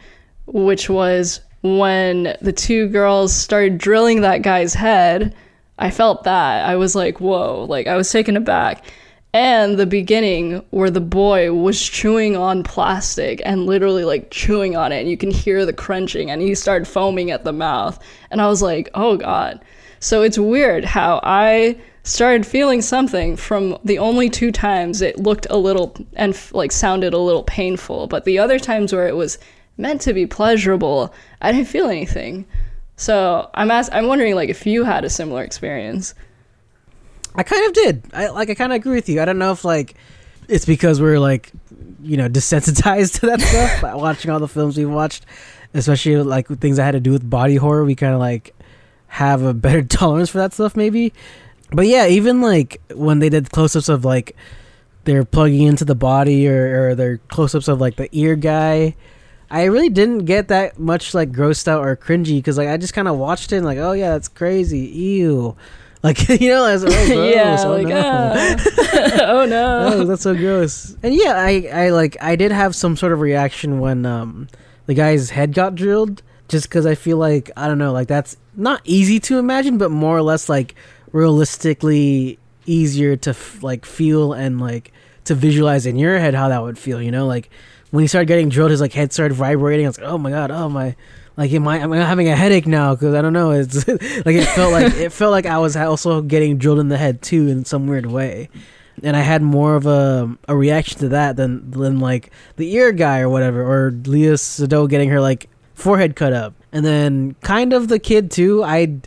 [0.46, 5.34] which was when the two girls started drilling that guy's head.
[5.78, 6.68] I felt that.
[6.68, 8.84] I was like, whoa, like I was taken aback.
[9.32, 14.90] And the beginning where the boy was chewing on plastic and literally like chewing on
[14.90, 17.98] it, and you can hear the crunching, and he started foaming at the mouth.
[18.30, 19.60] And I was like, oh God.
[20.00, 25.46] So it's weird how I started feeling something from the only two times it looked
[25.50, 29.38] a little and like sounded a little painful, but the other times where it was
[29.76, 32.46] meant to be pleasurable, I didn't feel anything.
[32.96, 36.14] So I'm ask- I'm wondering like if you had a similar experience.
[37.34, 38.02] I kind of did.
[38.12, 39.20] I like I kind of agree with you.
[39.20, 39.94] I don't know if like
[40.48, 41.52] it's because we're like
[42.02, 45.26] you know desensitized to that stuff by watching all the films we've watched,
[45.74, 47.84] especially like things that had to do with body horror.
[47.84, 48.54] We kind of like
[49.10, 51.12] have a better tolerance for that stuff maybe
[51.72, 54.36] but yeah even like when they did close-ups of like
[55.04, 58.94] they're plugging into the body or, or they're close-ups of like the ear guy
[59.50, 62.94] i really didn't get that much like grossed out or cringy because like i just
[62.94, 65.56] kind of watched it and like oh yeah that's crazy ew
[66.02, 68.02] like you know as oh, gross, yeah oh, like no.
[68.02, 68.56] ah.
[69.28, 70.96] oh no oh, that's so gross.
[71.02, 74.48] And yeah, I, I like I did have some sort of reaction when um
[74.86, 78.36] the guy's head got drilled, just because I feel like I don't know, like that's
[78.56, 80.74] not easy to imagine, but more or less like
[81.12, 84.92] realistically easier to f- like feel and like
[85.24, 87.00] to visualize in your head how that would feel.
[87.00, 87.50] You know, like
[87.90, 89.86] when he started getting drilled, his like head started vibrating.
[89.86, 90.96] I was like, oh my god, oh my.
[91.40, 92.94] Like am I, am I having a headache now?
[92.94, 93.50] Because I don't know.
[93.50, 96.98] It's like it felt like it felt like I was also getting drilled in the
[96.98, 98.48] head too in some weird way
[99.02, 102.92] and I had more of a a reaction to that than than like the ear
[102.92, 107.72] guy or whatever, or Léa Seydoux getting her like forehead cut up, and then kind
[107.72, 108.62] of the kid too.
[108.62, 109.00] I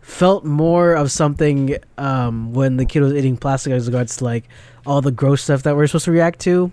[0.00, 4.44] felt more of something um, when the kid was eating plastic as regards to like
[4.86, 6.70] all the gross stuff that we're supposed to react to.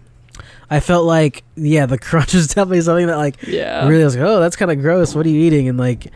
[0.70, 4.26] I felt like yeah, the crunch was definitely something that like yeah really was like,
[4.26, 5.16] oh, that's kind of gross.
[5.16, 5.68] What are you eating?
[5.70, 6.08] And like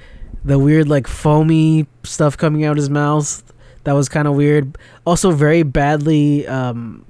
[0.44, 3.44] the weird like foamy stuff coming out his mouth.
[3.84, 4.78] That was kind of weird.
[5.06, 7.06] Also, very badly um,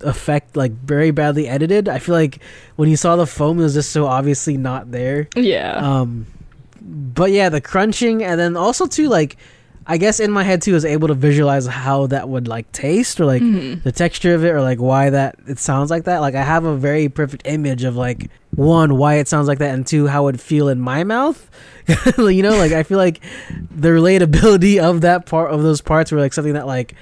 [0.00, 1.88] effect, like very badly edited.
[1.88, 2.40] I feel like
[2.76, 5.28] when you saw the foam, it was just so obviously not there.
[5.36, 6.26] yeah Um,
[6.80, 9.36] but yeah, the crunching, and then also too like.
[9.88, 12.70] I guess in my head too, I was able to visualize how that would like
[12.72, 13.82] taste or like Mhm.
[13.84, 16.18] the texture of it or like why that it sounds like that.
[16.20, 19.72] Like I have a very perfect image of like one why it sounds like that
[19.74, 21.48] and two how it would feel in my mouth.
[22.18, 23.20] you know, like I feel like
[23.70, 26.94] the relatability of that part of those parts were like something that like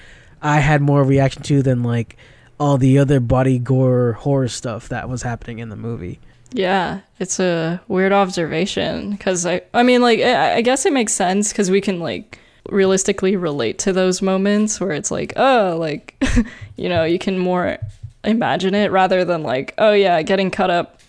[0.43, 2.17] I had more reaction to than like
[2.61, 6.21] all the other body gore horror stuff that was happening in the movie.
[6.53, 11.13] Yeah, it's a weird observation because I, I mean, like, I, I guess it makes
[11.13, 12.39] sense because we can like
[12.71, 16.23] realistically relate to those moments where it's like, oh, like,
[16.77, 17.79] you know, you can more
[18.25, 21.01] imagine it rather than like, oh yeah, getting cut up,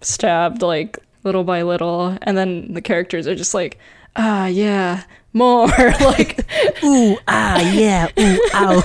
[0.00, 3.78] stabbed like little by little, and then the characters are just like,
[4.16, 5.66] ah, yeah, more
[6.00, 6.44] like,
[6.84, 8.82] ooh ah yeah ooh ow.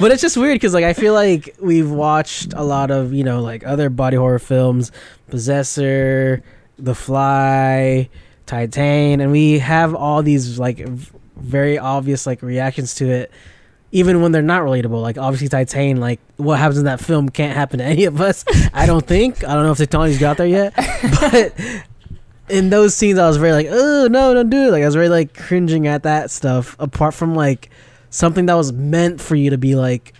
[0.00, 3.24] But it's just weird because like i feel like we've watched a lot of you
[3.24, 4.92] know like other body horror films.
[5.28, 6.42] Possessor
[6.78, 8.08] the fly
[8.48, 13.30] Titane and we have all these like v- very obvious like reactions to it
[13.92, 17.54] even when they're not relatable like obviously Titane like what happens in that film can't
[17.54, 18.44] happen to any of us
[18.74, 20.74] i don't think i don't know if technology's got there yet
[21.20, 21.54] but
[22.48, 24.70] in those scenes, I was very like, oh no, don't do it.
[24.70, 26.76] Like I was very like cringing at that stuff.
[26.78, 27.70] Apart from like
[28.10, 30.14] something that was meant for you to be like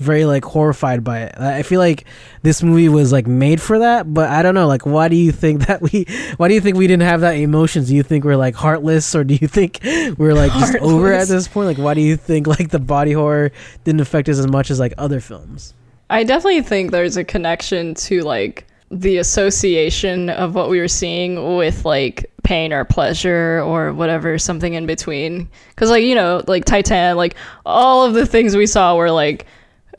[0.00, 1.34] very like horrified by it.
[1.38, 2.06] I feel like
[2.42, 4.66] this movie was like made for that, but I don't know.
[4.66, 6.06] Like, why do you think that we?
[6.36, 7.88] Why do you think we didn't have that emotions?
[7.88, 9.80] Do you think we're like heartless, or do you think
[10.18, 11.66] we're like just over at this point?
[11.66, 13.52] Like, why do you think like the body horror
[13.84, 15.74] didn't affect us as much as like other films?
[16.08, 21.56] I definitely think there's a connection to like the association of what we were seeing
[21.56, 25.48] with like pain or pleasure or whatever, something in between.
[25.68, 29.46] Because, like, you know, like Titane, like, all of the things we saw were, like,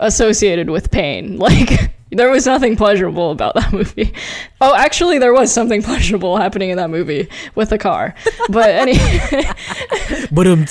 [0.02, 1.38] associated with pain.
[1.52, 4.14] Like, there was nothing pleasurable about that movie.
[4.60, 8.14] Oh, actually, there was something pleasurable happening in that movie with the car.
[8.49, 9.49] But anyway,
[10.30, 10.66] But um,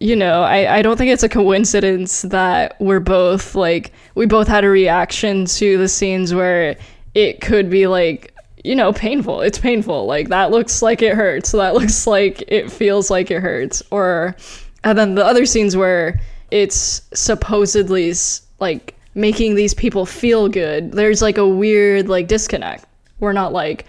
[0.00, 4.46] you know, I, I don't think it's a coincidence that we're both like, we both
[4.46, 6.76] had a reaction to the scenes where
[7.14, 9.40] it could be like, you know, painful.
[9.40, 10.04] It's painful.
[10.04, 11.52] Like, that looks like it hurts.
[11.52, 13.82] That looks like it feels like it hurts.
[13.90, 14.36] Or,
[14.84, 16.20] and then the other scenes where
[16.54, 18.14] it's supposedly
[18.60, 20.92] like making these people feel good.
[20.92, 22.84] There's like a weird like disconnect.
[23.18, 23.86] We're not like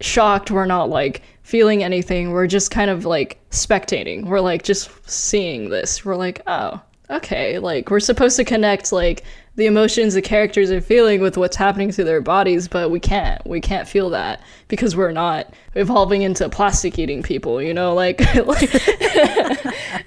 [0.00, 2.32] shocked, we're not like feeling anything.
[2.32, 4.26] We're just kind of like spectating.
[4.26, 6.04] We're like just seeing this.
[6.04, 9.22] We're like, "Oh, okay." Like we're supposed to connect like
[9.54, 13.46] the emotions the characters are feeling with what's happening to their bodies, but we can't.
[13.46, 17.94] We can't feel that because we're not evolving into plastic eating people, you know?
[17.94, 18.70] Like like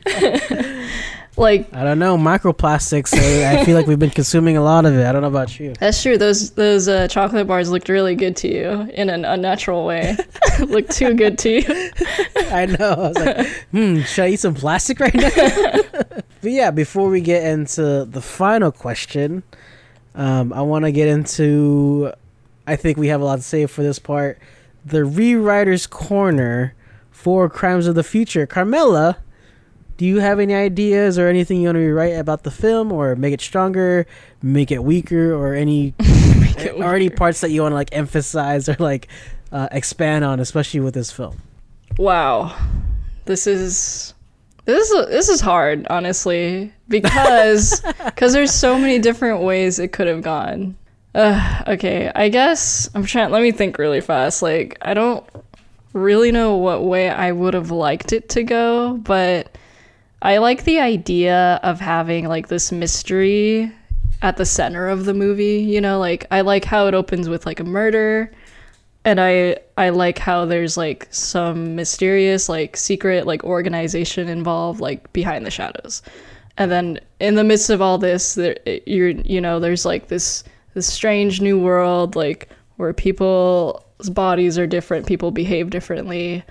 [1.38, 3.14] like I don't know microplastics.
[3.14, 5.06] I, I feel like we've been consuming a lot of it.
[5.06, 5.74] I don't know about you.
[5.80, 6.18] That's true.
[6.18, 10.18] Those those uh, chocolate bars looked really good to you in an unnatural way.
[10.60, 11.92] looked too good to you.
[12.52, 12.92] I know.
[12.92, 15.30] I was like, hmm, should I eat some plastic right now?
[16.02, 19.44] but yeah, before we get into the final question,
[20.16, 22.12] um, I want to get into.
[22.68, 24.38] I think we have a lot to say for this part.
[24.86, 26.74] The rewriters' corner
[27.10, 28.46] for Crimes of the Future.
[28.46, 29.18] Carmela,
[29.98, 33.16] do you have any ideas or anything you want to rewrite about the film, or
[33.16, 34.08] make it stronger,
[34.42, 38.70] make it weaker, or any it or any parts that you want to like emphasize
[38.70, 39.08] or like
[39.52, 41.42] uh, expand on, especially with this film?
[41.98, 42.56] Wow,
[43.26, 44.14] this is
[44.66, 50.08] this is this is hard, honestly, because because there's so many different ways it could
[50.08, 50.76] have gone.
[51.14, 53.32] Uh, okay, I guess I'm trying.
[53.32, 54.42] Let me think really fast.
[54.42, 55.26] Like I don't
[55.94, 59.58] really know what way I would have liked it to go, but
[60.22, 63.72] I like the idea of having like this mystery
[64.22, 65.60] at the center of the movie.
[65.60, 68.32] You know, like I like how it opens with like a murder
[69.04, 75.12] and I I like how there's like some mysterious like secret like organization involved like
[75.14, 76.02] behind the shadows.
[76.58, 80.08] And then in the midst of all this there eh, you're you know there's like
[80.08, 80.44] this
[80.74, 86.44] this strange new world like where people's bodies are different, people behave differently.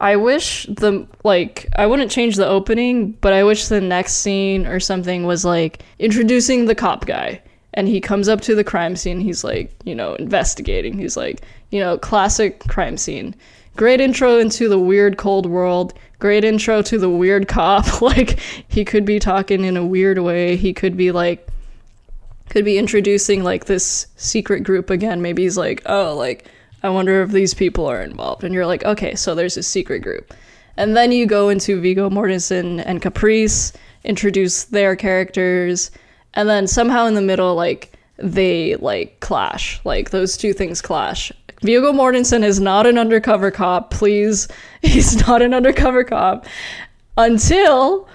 [0.00, 4.66] I wish the like I wouldn't change the opening, but I wish the next scene
[4.66, 7.40] or something was like introducing the cop guy
[7.74, 9.20] and he comes up to the crime scene.
[9.20, 10.96] He's like, you know, investigating.
[10.96, 13.34] He's like, you know, classic crime scene.
[13.76, 15.94] Great intro into the weird cold world.
[16.20, 18.00] Great intro to the weird cop.
[18.02, 18.38] like
[18.68, 20.56] he could be talking in a weird way.
[20.56, 21.48] He could be like
[22.48, 25.22] could be introducing like this secret group again.
[25.22, 26.46] Maybe he's like, oh, like
[26.84, 30.00] I wonder if these people are involved, and you're like, okay, so there's a secret
[30.00, 30.34] group,
[30.76, 33.72] and then you go into Viggo Mortensen and Caprice,
[34.04, 35.90] introduce their characters,
[36.34, 41.32] and then somehow in the middle, like they like clash, like those two things clash.
[41.62, 43.90] Viggo Mortensen is not an undercover cop.
[43.90, 44.46] Please,
[44.82, 46.44] he's not an undercover cop.
[47.16, 48.06] Until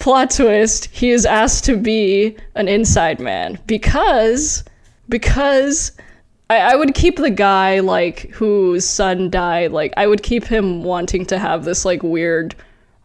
[0.00, 3.56] plot twist he is asked to be an inside man.
[3.66, 4.64] Because
[5.08, 5.92] because
[6.50, 10.82] I, I would keep the guy like whose son died like i would keep him
[10.82, 12.54] wanting to have this like weird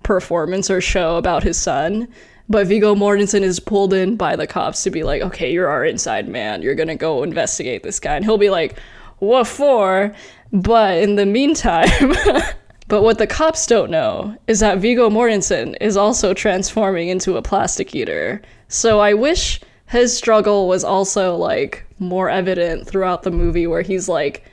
[0.04, 2.08] performance or show about his son
[2.48, 5.84] but Viggo Mortensen is pulled in by the cops to be like, okay, you're our
[5.84, 6.62] inside man.
[6.62, 8.16] You're gonna go investigate this guy.
[8.16, 8.78] And he'll be like,
[9.20, 10.14] what for?
[10.52, 12.14] But in the meantime,
[12.88, 17.42] but what the cops don't know is that Viggo Mortensen is also transforming into a
[17.42, 18.42] plastic eater.
[18.68, 24.10] So I wish his struggle was also like more evident throughout the movie where he's
[24.10, 24.44] like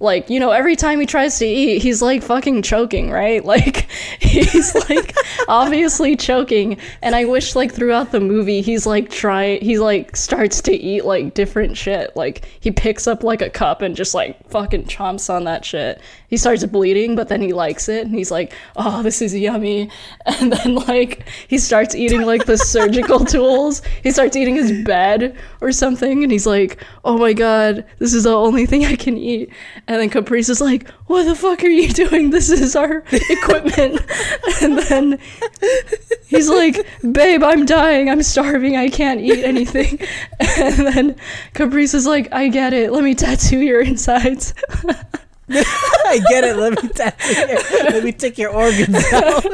[0.00, 3.44] like you know every time he tries to eat he's like fucking choking right?
[3.50, 3.88] Like
[4.20, 5.14] he's like
[5.48, 6.78] obviously choking.
[7.02, 11.04] And i wish like throughout the movie he's like try he like starts to eat
[11.04, 12.14] like different shit.
[12.16, 16.00] Like he picks up like a cup and just like fucking chomps on that shit
[16.30, 19.90] he starts bleeding but then he likes it and he's like oh this is yummy
[20.26, 25.36] and then like he starts eating like the surgical tools he starts eating his bed
[25.60, 29.18] or something and he's like oh my god this is the only thing i can
[29.18, 29.50] eat
[29.86, 32.30] and then Caprice is like, "What the fuck are you doing?
[32.30, 34.00] This is our equipment."
[34.62, 35.18] and then
[36.28, 38.08] he's like, "Babe, I'm dying.
[38.08, 38.76] I'm starving.
[38.76, 39.98] I can't eat anything."
[40.40, 41.16] And then
[41.54, 42.92] Caprice is like, "I get it.
[42.92, 44.54] Let me tattoo your insides."
[46.06, 46.56] I get it.
[46.56, 47.58] Let me tattoo your,
[47.90, 49.44] let me take your organs out.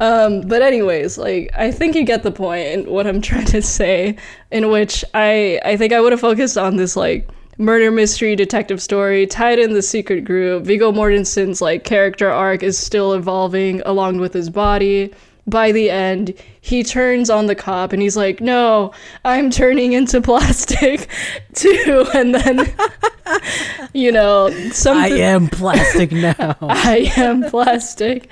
[0.00, 3.60] Um, but anyways, like I think you get the point in what I'm trying to
[3.60, 4.16] say,
[4.50, 8.80] in which I I think I would have focused on this like murder mystery detective
[8.80, 10.64] story tied in the secret group.
[10.64, 15.12] Viggo Mortensen's like character arc is still evolving along with his body.
[15.48, 18.92] By the end, he turns on the cop and he's like, "No,
[19.24, 21.08] I'm turning into plastic
[21.54, 22.74] too." And then
[23.92, 26.56] you know, something I am plastic now.
[26.60, 28.28] I am plastic.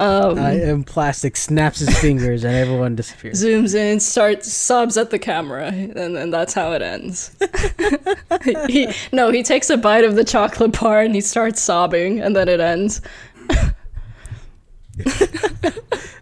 [0.00, 1.36] Um, I am plastic.
[1.36, 3.42] Snaps his fingers and everyone disappears.
[3.42, 7.34] zooms in, starts sobs at the camera, and then that's how it ends.
[8.68, 12.36] he, no, he takes a bite of the chocolate bar and he starts sobbing, and
[12.36, 13.00] then it ends.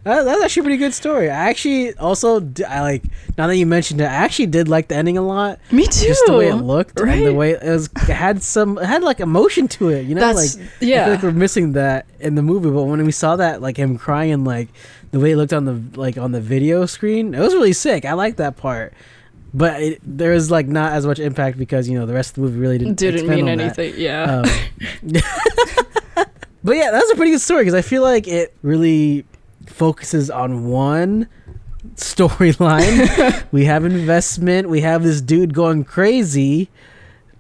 [0.06, 1.28] That, that's actually a pretty good story.
[1.28, 3.02] I actually also d- I like
[3.36, 4.04] now that you mentioned it.
[4.04, 5.58] I actually did like the ending a lot.
[5.72, 6.06] Me too.
[6.06, 7.18] Just the way it looked right?
[7.18, 10.06] and the way it was it had some it had like emotion to it.
[10.06, 11.04] You know, That's like I yeah.
[11.06, 12.70] feel like we're missing that in the movie.
[12.70, 14.68] But when we saw that, like him crying, like
[15.10, 18.04] the way it looked on the like on the video screen, it was really sick.
[18.04, 18.92] I like that part.
[19.52, 22.34] But it, there was like not as much impact because you know the rest of
[22.36, 23.76] the movie really didn't Didn't mean on that.
[23.76, 23.94] anything.
[24.00, 24.42] Yeah.
[24.44, 24.44] Um,
[26.62, 29.24] but yeah, that's a pretty good story because I feel like it really
[29.66, 31.28] focuses on one
[31.94, 33.44] storyline.
[33.52, 34.68] we have investment.
[34.68, 36.68] We have this dude going crazy,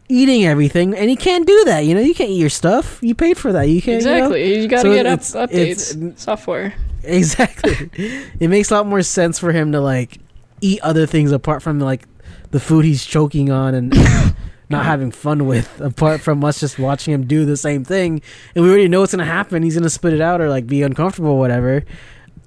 [0.08, 1.80] eating everything, and he can't do that.
[1.80, 2.98] You know, you can't eat your stuff.
[3.02, 3.64] You paid for that.
[3.64, 4.02] You can't.
[4.02, 4.16] you know?
[4.32, 4.60] exactly.
[4.62, 6.74] You, gotta So get up, updates, it's- software.
[7.02, 7.90] Exactly.
[8.40, 10.18] it makes a lot more sense for him to like
[10.60, 12.06] eat other things apart from like
[12.50, 13.94] the food he's choking on and
[14.68, 18.20] not having fun with apart from us just watching him do the same thing
[18.54, 20.82] and we already know what's gonna happen he's gonna spit it out or like be
[20.82, 21.84] uncomfortable or whatever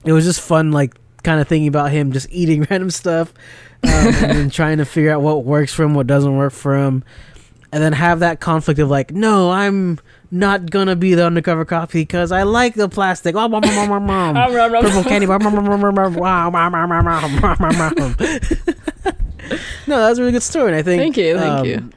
[0.05, 3.33] it was just fun like kind of thinking about him just eating random stuff
[3.83, 6.77] um, and then trying to figure out what works for him what doesn't work for
[6.77, 7.03] him
[7.71, 9.99] and then have that conflict of like no i'm
[10.31, 13.57] not gonna be the undercover cop because i like the plastic wah, wah.
[13.59, 13.61] Um,
[14.53, 15.39] rum, rum, Purple candy bar.
[19.87, 21.77] no, that was a really good story, and I think Thank you, thank you.
[21.77, 21.93] um,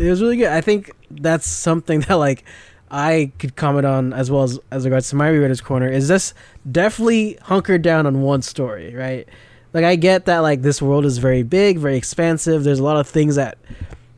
[0.00, 0.48] It was really good.
[0.48, 2.44] I think that's something that like
[2.90, 5.88] I could comment on as well as as regards to my rewriters corner.
[5.88, 6.34] Is this
[6.70, 9.28] definitely hunkered down on one story, right?
[9.72, 12.64] Like I get that like this world is very big, very expansive.
[12.64, 13.58] There's a lot of things that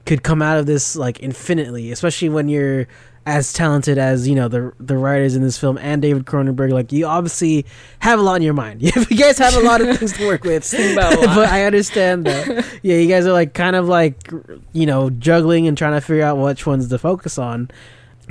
[0.06, 2.86] could come out of this like infinitely, especially when you're
[3.24, 6.72] as talented as you know the the writers in this film and David Cronenberg.
[6.72, 7.66] Like you obviously
[8.00, 8.82] have a lot in your mind.
[8.82, 10.64] you guys have a lot of things to work with.
[10.68, 11.36] Think about a lot.
[11.36, 12.66] but I understand that.
[12.82, 14.30] Yeah, you guys are like kind of like
[14.72, 17.70] you know juggling and trying to figure out which ones to focus on.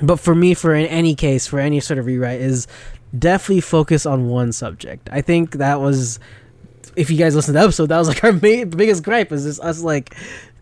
[0.02, 2.68] But for me, for in any case, for any sort of rewrite, is
[3.18, 5.10] definitely focus on one subject.
[5.12, 6.20] I think that was,
[6.95, 9.62] if you guys listen to the episode, that was like our biggest gripe is just
[9.62, 10.16] us like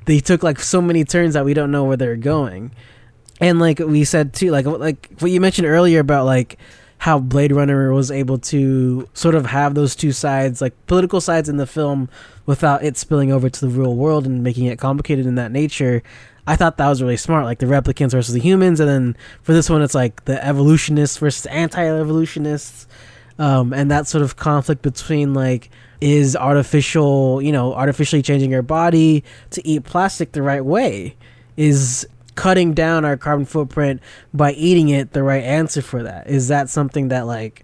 [0.05, 2.71] they took like so many turns that we don't know where they're going,
[3.39, 6.57] and like we said too, like like what you mentioned earlier about like
[6.99, 11.47] how Blade Runner was able to sort of have those two sides, like political sides
[11.47, 12.09] in the film,
[12.45, 16.03] without it spilling over to the real world and making it complicated in that nature.
[16.49, 19.53] I thought that was really smart, like the replicants versus the humans, and then for
[19.53, 22.87] this one, it's like the evolutionists versus anti-evolutionists,
[23.37, 25.69] um, and that sort of conflict between like
[26.01, 31.15] is artificial, you know, artificially changing your body to eat plastic the right way,
[31.55, 34.01] is cutting down our carbon footprint
[34.33, 36.27] by eating it the right answer for that?
[36.27, 37.63] Is that something that like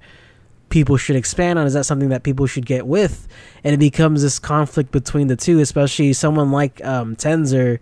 [0.70, 1.66] people should expand on?
[1.66, 3.28] Is that something that people should get with?
[3.64, 7.80] And it becomes this conflict between the two, especially someone like um, Tenser,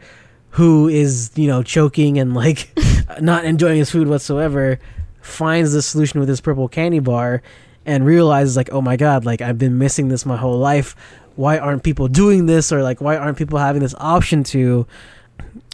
[0.53, 2.69] who is you know choking and like
[3.21, 4.79] not enjoying his food whatsoever,
[5.21, 7.41] finds the solution with his purple candy bar,
[7.85, 10.95] and realizes like, oh my god, like I've been missing this my whole life.
[11.35, 14.87] Why aren't people doing this, or like why aren't people having this option to?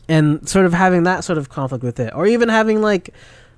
[0.07, 3.13] And sort of having that sort of conflict with it, or even having like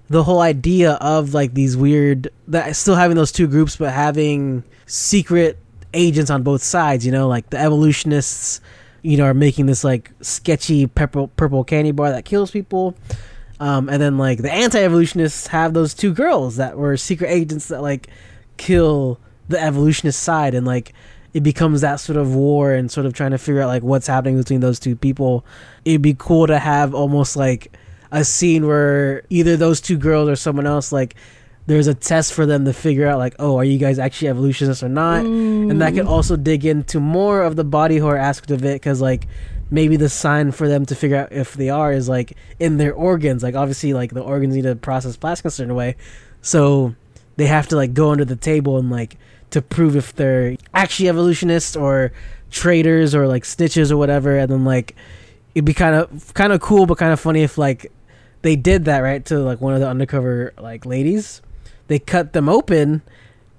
[0.10, 4.62] the whole idea of like these weird that still having those two groups but having
[4.86, 5.58] secret
[5.94, 8.60] agents on both sides you know like the evolutionists
[9.02, 12.96] you know are making this like sketchy purple purple candy bar that kills people.
[13.60, 17.84] Um, and then like the anti-evolutionists have those two girls that were secret agents that
[17.84, 18.08] like
[18.58, 20.56] kill the evolutionist side.
[20.56, 20.94] And like
[21.34, 24.08] it becomes that sort of war and sort of trying to figure out like what's
[24.08, 25.46] happening between those two people.
[25.86, 27.78] It'd be cool to have almost like
[28.12, 31.16] a scene where either those two girls or someone else like
[31.68, 34.84] there's a test for them to figure out like oh are you guys actually evolutionists
[34.84, 35.24] or not?
[35.26, 36.10] And that could mm.
[36.10, 39.28] also dig into more of the body horror aspect of it because like
[39.70, 42.94] maybe the sign for them to figure out if they are is like in their
[42.94, 43.42] organs.
[43.42, 45.96] Like obviously like the organs need to process plastic a certain way.
[46.42, 46.96] So
[47.38, 49.18] they have to like go under the table and like
[49.52, 52.12] to prove if they're actually evolutionists or
[52.50, 54.38] traitors or like snitches or whatever.
[54.38, 54.96] And then like
[55.56, 57.92] it'd be kind of kind of cool but kind of funny if like
[58.42, 61.42] they did that right to like one of the undercover like ladies
[61.92, 63.02] they cut them open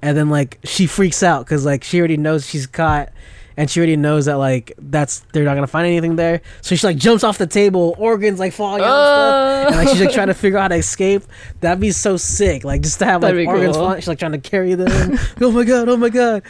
[0.01, 3.11] and then like she freaks out because like she already knows she's caught
[3.57, 6.41] and she already knows that like that's they're not gonna find anything there.
[6.63, 9.89] So she like jumps off the table, organs like falling out and stuff, and like
[9.89, 11.23] she's like trying to figure out how to escape.
[11.61, 12.65] That'd be so sick.
[12.65, 13.85] Like just to have like organs cool.
[13.85, 14.01] falling.
[14.01, 15.19] She's like trying to carry them.
[15.41, 15.89] oh my god!
[15.89, 16.43] Oh my god!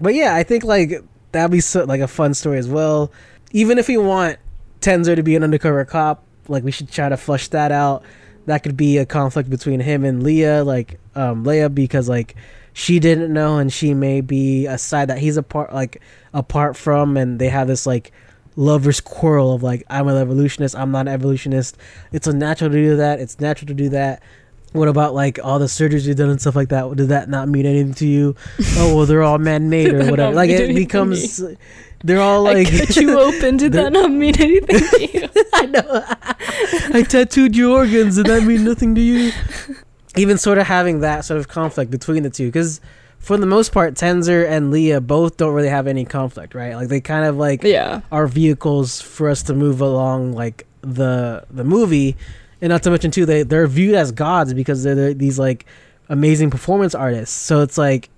[0.00, 0.92] But yeah, I think like
[1.30, 3.12] that'd be so like a fun story as well.
[3.52, 4.38] Even if we want
[4.80, 8.02] Tenser to be an undercover cop, like we should try to flush that out.
[8.46, 12.34] That could be a conflict between him and Léa, like um Leia, because like
[12.72, 16.00] she didn't know and she may be a side that he's apart like
[16.32, 18.12] apart from and they have this like
[18.56, 21.76] lovers quarrel of like I'm an evolutionist, I'm not an evolutionist.
[22.12, 24.22] It's unnatural to do that, it's natural to do that.
[24.72, 26.96] What about like all the surgeries you've done and stuff like that?
[26.96, 28.36] Did that not mean anything to you?
[28.76, 30.34] oh well they're all man made or whatever.
[30.34, 31.42] Like it becomes
[32.04, 33.58] they're all I like cut you open.
[33.58, 35.28] Did that not mean anything to you?
[35.52, 36.04] I know.
[36.94, 38.16] I tattooed your organs.
[38.16, 39.32] Did that mean nothing to you?
[40.16, 42.80] Even sort of having that sort of conflict between the two, because
[43.18, 46.74] for the most part, Tenser and Léa both don't really have any conflict, right?
[46.74, 48.00] Like they kind of like yeah.
[48.10, 52.16] are vehicles for us to move along, like the the movie,
[52.60, 55.66] and not to mention too, they they're viewed as gods because they're, they're these like
[56.08, 57.34] amazing performance artists.
[57.34, 58.10] So it's like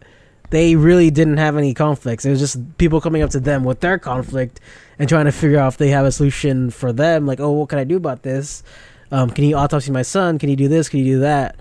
[0.50, 2.24] they really didn't have any conflicts.
[2.24, 4.60] It was just people coming up to them with their conflict
[4.98, 7.26] and trying to figure out if they have a solution for them.
[7.26, 8.62] Like, oh, what can I do about this?
[9.14, 10.38] Um, can you autopsy my son?
[10.38, 10.88] Can you do this?
[10.88, 11.56] Can you do that?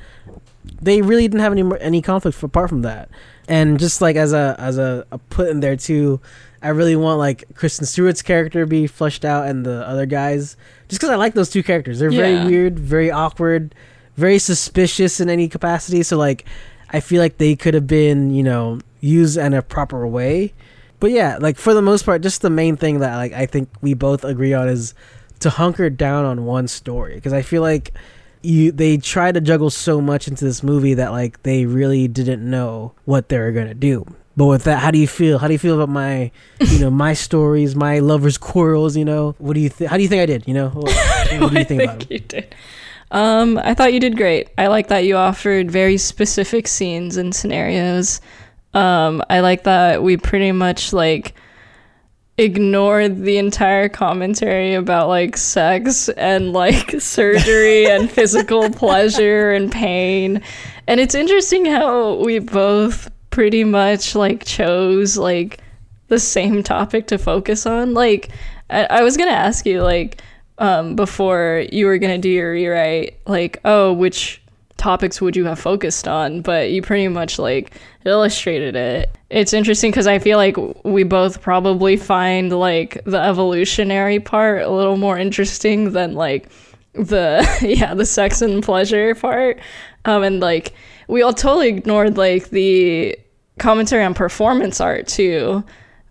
[0.82, 3.10] They really didn't have any any conflict apart from that.
[3.48, 6.20] And just like as a as a, a put in there too,
[6.62, 10.58] I really want like Kristen Stewart's character to be fleshed out and the other guys,
[10.88, 12.00] just because I like those two characters.
[12.00, 12.22] They're Yeah.
[12.22, 13.76] very weird, very awkward,
[14.16, 16.02] very suspicious in any capacity.
[16.04, 16.46] So like,
[16.92, 20.54] I feel like they could have been you know used in a proper way.
[21.00, 23.68] But yeah, like for the most part, just the main thing that like I think
[23.82, 24.94] we both agree on is
[25.44, 27.94] to hunker down on one story because I feel like
[28.42, 32.48] you they tried to juggle so much into this movie that like they really didn't
[32.48, 34.06] know what they were gonna do.
[34.36, 35.38] But with that, how do you feel?
[35.38, 38.98] How do you feel about my, you know, my stories, my lovers' quarrels?
[38.98, 39.92] You know, what do you think?
[39.92, 40.48] How do you think I did?
[40.48, 40.86] You know, what,
[41.40, 42.08] what do you think about them?
[42.10, 42.56] you did?
[43.12, 44.50] Um, I thought you did great.
[44.58, 48.22] I like that you offered very specific scenes and scenarios.
[48.74, 51.36] Um, I like that we pretty much like
[52.38, 60.42] ignored the entire commentary about like sex and like surgery and physical pleasure and pain.
[60.88, 65.60] And it's interesting how we both pretty much like chose like
[66.08, 67.94] the same topic to focus on.
[67.94, 68.30] Like
[68.70, 70.22] I, I was gonna ask you like
[70.58, 74.43] um before you were gonna do your rewrite, like, oh, which
[74.84, 76.42] topics would you have focused on?
[76.42, 77.74] But you pretty much like
[78.06, 79.18] illustrated it.
[79.30, 84.70] It's interesting because I feel like we both probably find like the evolutionary part a
[84.70, 86.50] little more interesting than like
[86.94, 89.60] the yeah the sex and pleasure part
[90.06, 90.74] um and like
[91.08, 93.18] we all totally ignored like the
[93.58, 95.64] commentary on performance art too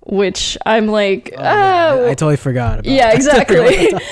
[0.06, 2.04] which i'm like Oh, I, oh.
[2.06, 2.86] I totally forgot about.
[2.86, 3.92] yeah exactly.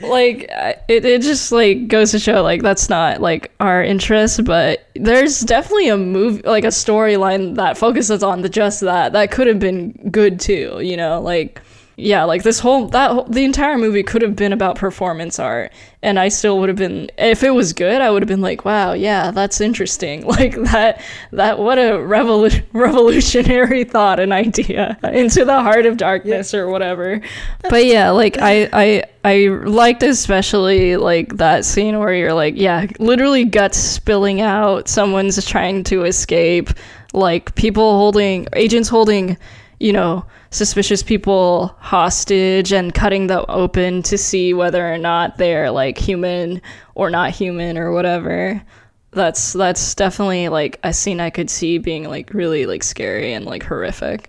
[0.00, 0.48] Like
[0.88, 5.40] it, it just like goes to show like that's not like our interest but there's
[5.40, 9.58] definitely a movie like a storyline that focuses on the just that that could have
[9.58, 11.60] been good too you know like
[11.96, 15.72] yeah like this whole that the entire movie could have been about performance art
[16.02, 18.64] and i still would have been if it was good i would have been like
[18.64, 20.24] wow yeah that's interesting.
[20.34, 26.52] Like that that what a revolu- revolutionary thought and idea into the heart of darkness
[26.54, 27.20] or whatever.
[27.62, 32.86] But yeah like i i i liked especially like that scene where you're like yeah
[32.98, 36.70] literally guts spilling out someone's trying to escape
[37.12, 39.36] like people holding agents holding
[39.78, 45.70] you know suspicious people hostage and cutting them open to see whether or not they're
[45.70, 46.62] like human
[46.94, 48.62] or not human or whatever.
[49.10, 53.44] That's that's definitely like a scene i could see being like really like scary and
[53.44, 54.28] like horrific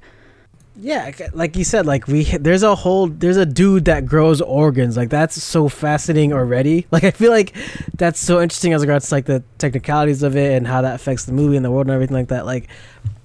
[0.77, 4.97] Yeah, like you said, like we there's a whole there's a dude that grows organs.
[4.97, 6.85] Like that's so fascinating already.
[6.95, 7.53] Like I feel like
[7.97, 11.25] that's so interesting as regards to like the technicalities of it and how that affects
[11.25, 12.45] the movie and the world and everything like that.
[12.45, 12.67] Like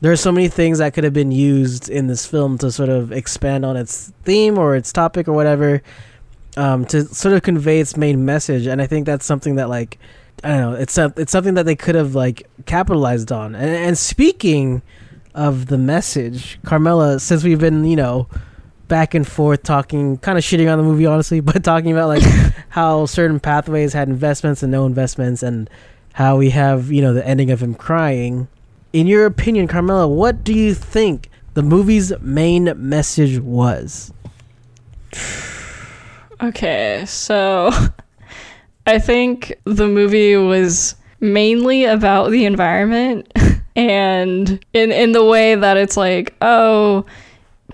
[0.00, 2.88] there are so many things that could have been used in this film to sort
[2.88, 5.82] of expand on its theme or its topic or whatever,
[6.56, 8.66] um, to sort of convey its main message.
[8.66, 9.98] And I think that's something that like
[10.42, 13.54] I don't know, it's a, it's something that they could have like capitalized on.
[13.54, 14.82] And, and speaking
[15.34, 18.28] of the message, Carmela, since we've been, you know,
[18.88, 22.22] back and forth talking, kind of shitting on the movie, honestly, but talking about like
[22.70, 25.70] how certain pathways had investments and no investments, and
[26.12, 28.48] how we have, you know, the ending of him crying.
[28.92, 34.12] In your opinion, Carmela, what do you think the movie's main message was?
[36.42, 37.70] Okay, so
[38.86, 43.30] I think the movie was mainly about the environment
[43.88, 47.06] and in in the way that it's like, oh,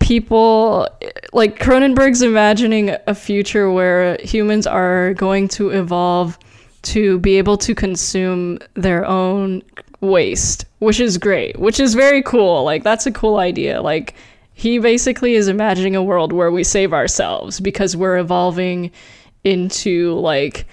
[0.00, 0.88] people
[1.32, 6.38] like Cronenberg's imagining a future where humans are going to evolve
[6.82, 9.62] to be able to consume their own
[10.00, 12.62] waste, which is great, which is very cool.
[12.62, 13.82] Like that's a cool idea.
[13.82, 14.14] Like
[14.52, 18.90] he basically is imagining a world where we save ourselves because we're evolving
[19.44, 20.66] into like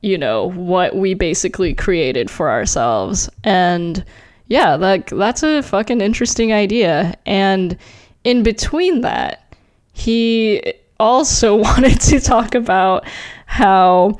[0.00, 4.04] you know what we basically created for ourselves and
[4.48, 7.76] yeah like that's a fucking interesting idea and
[8.24, 9.54] in between that
[9.92, 13.06] he also wanted to talk about
[13.46, 14.18] how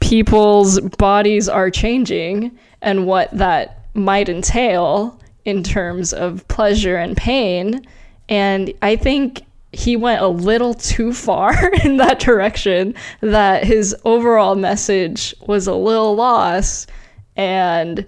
[0.00, 7.84] people's bodies are changing and what that might entail in terms of pleasure and pain.
[8.28, 14.54] And I think he went a little too far in that direction that his overall
[14.54, 16.90] message was a little lost.
[17.36, 18.06] And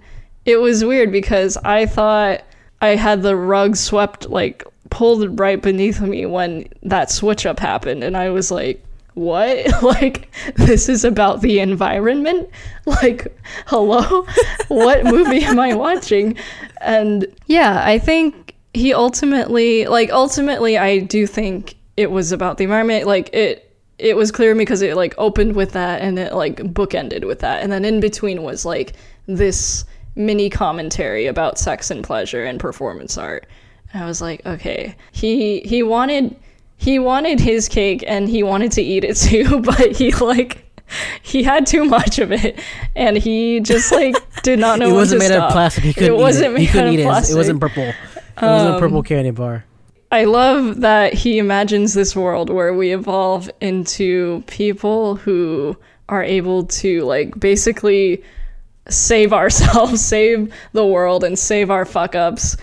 [0.49, 2.41] it was weird because I thought
[2.81, 8.03] I had the rug swept, like pulled right beneath me when that switch up happened.
[8.03, 8.83] And I was like,
[9.13, 9.83] what?
[9.83, 12.49] like, this is about the environment?
[13.03, 13.27] Like,
[13.67, 14.25] hello?
[14.67, 16.35] what movie am I watching?
[16.81, 22.63] And yeah, I think he ultimately, like, ultimately, I do think it was about the
[22.63, 23.05] environment.
[23.05, 23.65] Like, it.
[23.99, 27.61] It was clear because it like opened with that and it like bookended with that.
[27.61, 28.93] And then in between was like
[29.27, 29.83] this
[30.15, 33.45] mini commentary about sex and pleasure and performance art.
[33.93, 36.35] And I was like, okay, he he wanted
[36.77, 40.65] he wanted his cake and he wanted to eat it too, but he like
[41.21, 42.59] he had too much of it
[42.95, 45.43] and he just like did not know it wasn't made stop.
[45.43, 45.83] out of plastic.
[45.83, 46.59] He couldn't it wasn't eat it.
[46.61, 47.05] he couldn't eat of it.
[47.05, 47.33] plastic.
[47.33, 47.83] It wasn't purple.
[47.83, 47.95] It
[48.41, 49.65] wasn't a um, purple candy bar.
[50.11, 56.65] I love that he imagines this world where we evolve into people who are able
[56.65, 58.23] to like basically
[58.89, 62.57] save ourselves, save the world and save our fuck ups.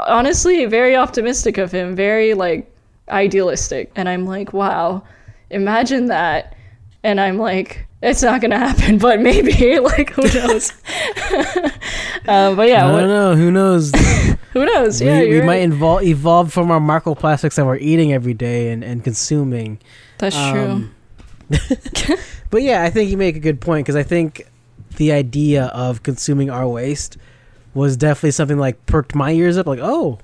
[0.00, 2.70] Honestly, very optimistic of him, very like
[3.08, 3.90] idealistic.
[3.96, 5.02] And I'm like, wow,
[5.50, 6.54] imagine that.
[7.02, 9.78] And I'm like, it's not gonna happen, but maybe.
[9.80, 10.72] like, who knows?
[12.28, 13.34] uh, but yeah, I don't know.
[13.36, 13.92] Who knows?
[14.52, 15.00] who knows?
[15.00, 15.72] we, Yeah, we you're might right.
[15.72, 19.78] evolve evolve from our microplastics that we're eating every day and, and consuming.
[20.18, 20.60] That's true.
[20.62, 20.94] Um,
[22.50, 24.46] but yeah, I think you make a good point because I think
[24.96, 27.16] the idea of consuming our waste
[27.74, 29.66] was definitely something like perked my ears up.
[29.66, 30.18] Like, oh,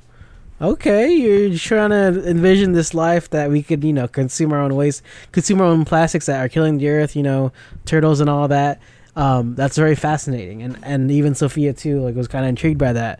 [0.60, 4.74] okay, you're trying to envision this life that we could, you know, consume our own
[4.74, 5.02] waste,
[5.32, 7.52] consume our own plastics that are killing the earth, you know,
[7.84, 8.80] turtles and all that.
[9.16, 12.92] Um, that's very fascinating, and and even Sophia too, like, was kind of intrigued by
[12.92, 13.18] that.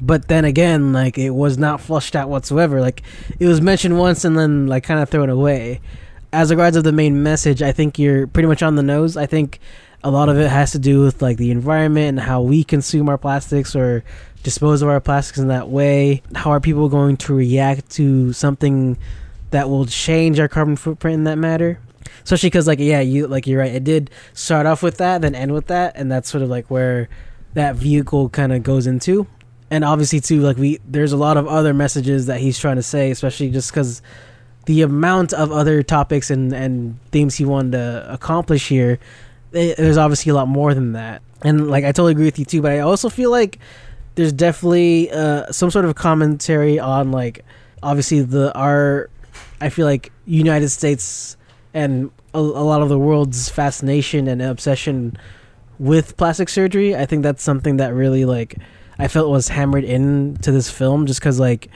[0.00, 2.80] But then again, like, it was not flushed out whatsoever.
[2.80, 3.02] Like,
[3.38, 5.80] it was mentioned once and then like kind of thrown away
[6.32, 9.16] as regards of the main message, I think you're pretty much on the nose.
[9.16, 9.58] I think
[10.02, 13.08] a lot of it has to do with like the environment and how we consume
[13.08, 14.02] our plastics or
[14.42, 16.22] dispose of our plastics in that way.
[16.34, 18.96] How are people going to react to something
[19.50, 21.78] that will change our carbon footprint in that matter?
[22.22, 23.74] Especially because like yeah, you like you're right.
[23.74, 26.70] It did start off with that, then end with that, and that's sort of like
[26.70, 27.08] where
[27.54, 29.26] that vehicle kind of goes into.
[29.70, 32.82] And obviously too, like we there's a lot of other messages that he's trying to
[32.82, 34.02] say, especially just because
[34.66, 38.98] the amount of other topics and, and themes he wanted to accomplish here,
[39.54, 41.22] eh, there's obviously a lot more than that.
[41.42, 43.58] And like I totally agree with you too, but I also feel like
[44.14, 47.44] there's definitely uh, some sort of commentary on like
[47.82, 49.08] obviously the our
[49.60, 51.36] I feel like United States
[51.72, 55.16] and a, a lot of the world's fascination and obsession
[55.78, 56.94] with plastic surgery.
[56.94, 58.58] I think that's something that really like
[58.98, 61.70] I felt was hammered into this film just because like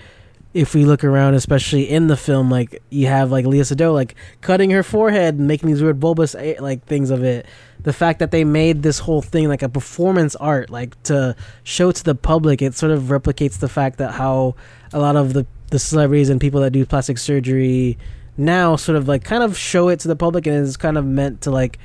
[0.55, 4.15] if we look around, especially in the film, like you have like Léa Seydoux like
[4.41, 7.45] cutting her forehead and making these weird bulbous eh, like things of it.
[7.83, 11.35] The fact that they made this whole thing like a performance art, like to
[11.65, 14.55] show to the public, it sort of replicates the fact that how
[14.93, 17.99] a lot of the the celebrities and people that do plastic surgery
[18.37, 21.05] now sort of like kind of show it to the public and is kind of
[21.05, 21.81] meant to like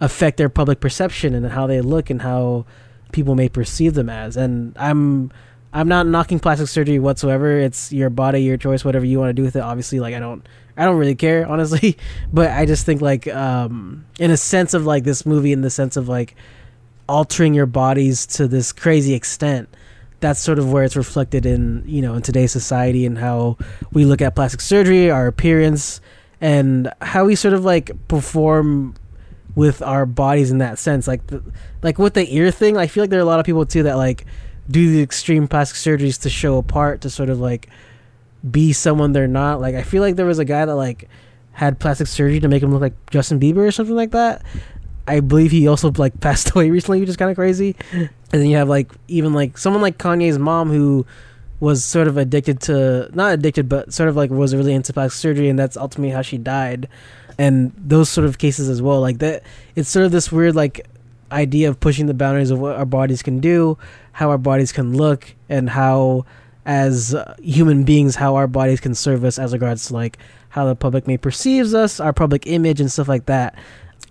[0.00, 2.64] affect their public perception and how they look and how
[3.10, 4.36] people may perceive them as.
[4.36, 5.32] And I'm
[5.74, 7.58] I'm not knocking plastic surgery whatsoever.
[7.58, 9.60] It's your body, your choice, whatever you want to do with it.
[9.60, 10.46] Obviously, like I don't,
[10.76, 11.98] I don't really care honestly.
[12.32, 15.70] But I just think like, um, in a sense of like this movie, in the
[15.70, 16.36] sense of like
[17.08, 19.68] altering your bodies to this crazy extent,
[20.20, 23.58] that's sort of where it's reflected in you know in today's society and how
[23.92, 26.00] we look at plastic surgery, our appearance,
[26.40, 28.94] and how we sort of like perform
[29.56, 31.06] with our bodies in that sense.
[31.06, 31.42] Like, the,
[31.82, 33.82] like with the ear thing, I feel like there are a lot of people too
[33.84, 34.24] that like
[34.70, 37.68] do the extreme plastic surgeries to show apart to sort of like
[38.48, 39.60] be someone they're not.
[39.60, 41.08] Like I feel like there was a guy that like
[41.52, 44.42] had plastic surgery to make him look like Justin Bieber or something like that.
[45.06, 47.76] I believe he also like passed away recently, which is kind of crazy.
[47.92, 51.06] And then you have like even like someone like Kanye's mom who
[51.60, 55.18] was sort of addicted to not addicted but sort of like was really into plastic
[55.18, 56.88] surgery and that's ultimately how she died
[57.38, 59.42] and those sort of cases as well like that
[59.76, 60.86] it's sort of this weird like
[61.32, 63.76] idea of pushing the boundaries of what our bodies can do
[64.12, 66.24] how our bodies can look and how
[66.66, 70.18] as uh, human beings how our bodies can serve us as regards to like
[70.54, 73.58] how the public may perceives us our public image and stuff like that.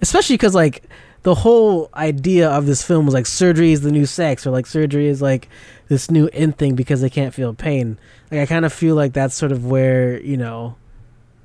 [0.01, 0.84] Especially because like
[1.24, 4.66] the whole idea of this film was like surgery is the new sex or like
[4.66, 5.47] surgery is like
[5.88, 7.97] this new in thing because they can't feel pain.
[8.30, 10.76] Like i kind of feel like that's sort of where you know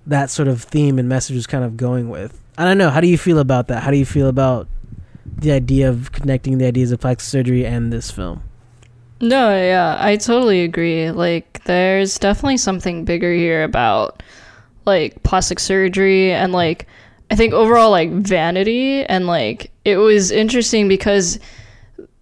[0.05, 2.43] that sort of theme and message is kind of going with.
[2.59, 2.91] I don't know.
[2.91, 3.85] How do you feel about that?
[3.85, 4.67] How do you feel about
[5.37, 8.43] the idea of connecting the ideas of plastic surgery and this film
[9.21, 11.11] No, yeah, I totally agree.
[11.11, 14.23] Like, there's definitely something bigger here about
[14.87, 16.87] like plastic surgery and like
[17.31, 21.39] I think overall like vanity and like it was interesting because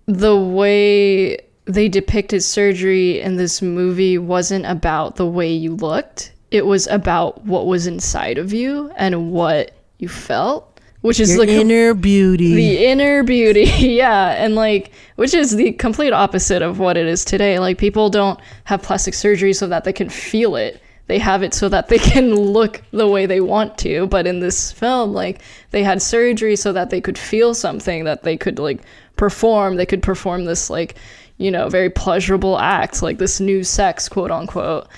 [0.07, 6.33] the way they depicted surgery in this movie wasn't about the way you looked.
[6.51, 10.76] It was about what was inside of you and what you felt,
[11.07, 12.55] which is your like inner beauty.
[12.55, 17.25] the inner beauty yeah and like which is the complete opposite of what it is
[17.25, 17.59] today.
[17.59, 20.81] Like people don't have plastic surgery so that they can feel it.
[21.07, 24.07] They have it so that they can look the way they want to.
[24.07, 25.41] But in this film like
[25.71, 28.81] they had surgery so that they could feel something that they could like
[29.17, 29.77] perform.
[29.77, 30.97] They could perform this like
[31.39, 34.89] you know very pleasurable act like this new sex quote unquote.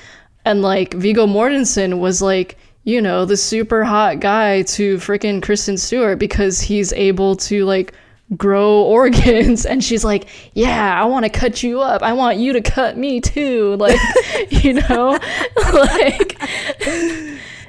[0.45, 2.57] And like Viggo Mortensen was like,
[2.89, 7.93] you know, the super hot guy to freaking Kristen Stewart because he's able to like
[8.35, 12.03] grow organs and she's like, "Yeah, I want to cut you up.
[12.03, 14.01] I want you to cut me too." Like,
[14.51, 15.19] you know,
[15.75, 16.41] like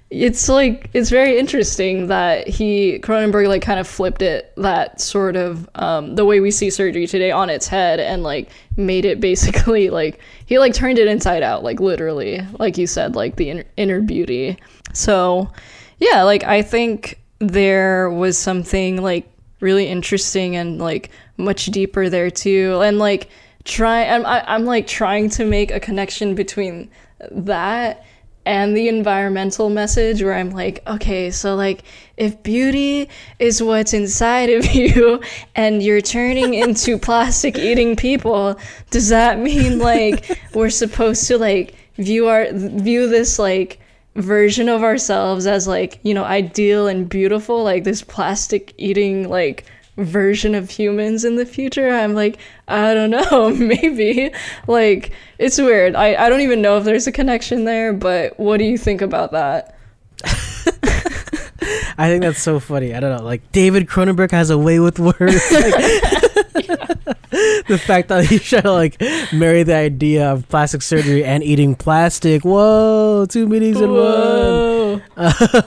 [0.09, 5.35] it's like it's very interesting that he Cronenberg like kind of flipped it that sort
[5.35, 9.19] of um, the way we see surgery today on its head and like made it
[9.29, 13.63] basically like he like turned it inside out like literally like you said like the
[13.77, 14.57] inner, beauty.
[14.93, 15.51] So
[15.99, 19.29] yeah like I think there was something like
[19.59, 22.79] really interesting and like much deeper there too.
[22.83, 23.29] And like
[23.63, 26.89] try I'm, I- I'm like trying to make a connection between
[27.29, 28.03] that
[28.49, 31.83] and the environmental message where I'm like, okay, so like
[32.17, 35.21] if beauty is what's inside of you
[35.55, 41.75] and you're turning into plastic eating people, does that mean like we're supposed to like
[41.97, 43.79] view our view this like
[44.15, 49.63] version of ourselves as like, you know, ideal and beautiful, like this plastic eating like
[49.99, 52.37] version of humans in the future i'm like
[52.67, 54.31] i don't know maybe
[54.67, 58.57] like it's weird I, I don't even know if there's a connection there but what
[58.57, 59.75] do you think about that
[61.97, 62.95] I think that's so funny.
[62.95, 63.23] I don't know.
[63.23, 65.41] Like David Cronenberg has a way with words.
[66.55, 67.17] Like,
[67.67, 68.99] the fact that he's trying to like
[69.31, 72.43] marry the idea of plastic surgery and eating plastic.
[72.43, 75.03] Whoa, two meanings in one.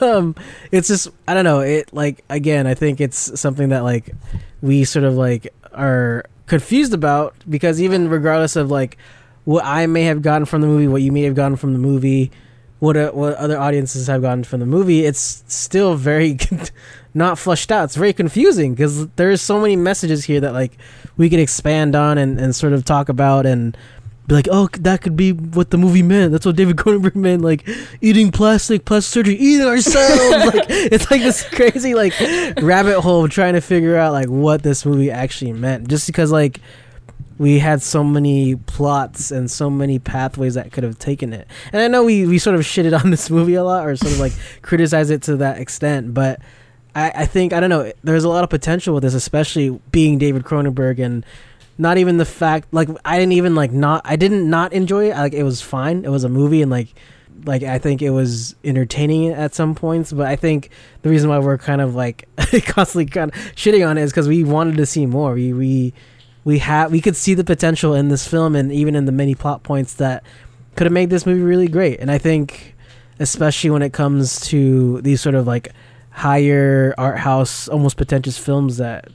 [0.01, 0.35] Um,
[0.71, 1.61] it's just I don't know.
[1.61, 4.11] It like again, I think it's something that like
[4.61, 8.97] we sort of like are confused about because even regardless of like
[9.45, 11.79] what I may have gotten from the movie, what you may have gotten from the
[11.79, 12.31] movie,
[12.79, 16.37] what uh, what other audiences have gotten from the movie, it's still very
[17.13, 17.85] not flushed out.
[17.85, 20.77] It's very confusing because there's so many messages here that like
[21.17, 23.77] we could expand on and, and sort of talk about and
[24.27, 26.31] be like, oh, that could be what the movie meant.
[26.31, 27.67] That's what David Cronenberg meant, like
[28.01, 30.45] eating plastic, plastic surgery, eating ourselves.
[30.55, 32.13] like it's like this crazy like
[32.61, 35.87] rabbit hole trying to figure out like what this movie actually meant.
[35.89, 36.59] Just because like
[37.37, 41.47] we had so many plots and so many pathways that could have taken it.
[41.71, 44.13] And I know we, we sort of shitted on this movie a lot or sort
[44.13, 46.39] of like criticize it to that extent, but
[46.95, 50.17] I, I think I don't know, there's a lot of potential with this, especially being
[50.17, 51.25] David Cronenberg and
[51.77, 55.15] not even the fact like I didn't even like not I didn't not enjoy it.
[55.15, 56.05] Like it was fine.
[56.05, 56.93] It was a movie and like
[57.45, 60.69] like I think it was entertaining at some points, but I think
[61.01, 62.27] the reason why we're kind of like
[62.65, 65.33] constantly kind of shitting on it is because we wanted to see more.
[65.33, 65.93] We we
[66.43, 69.35] we had we could see the potential in this film and even in the many
[69.35, 70.23] plot points that
[70.75, 71.99] could have made this movie really great.
[71.99, 72.75] And I think
[73.19, 75.71] especially when it comes to these sort of like
[76.13, 79.09] higher art house almost pretentious films that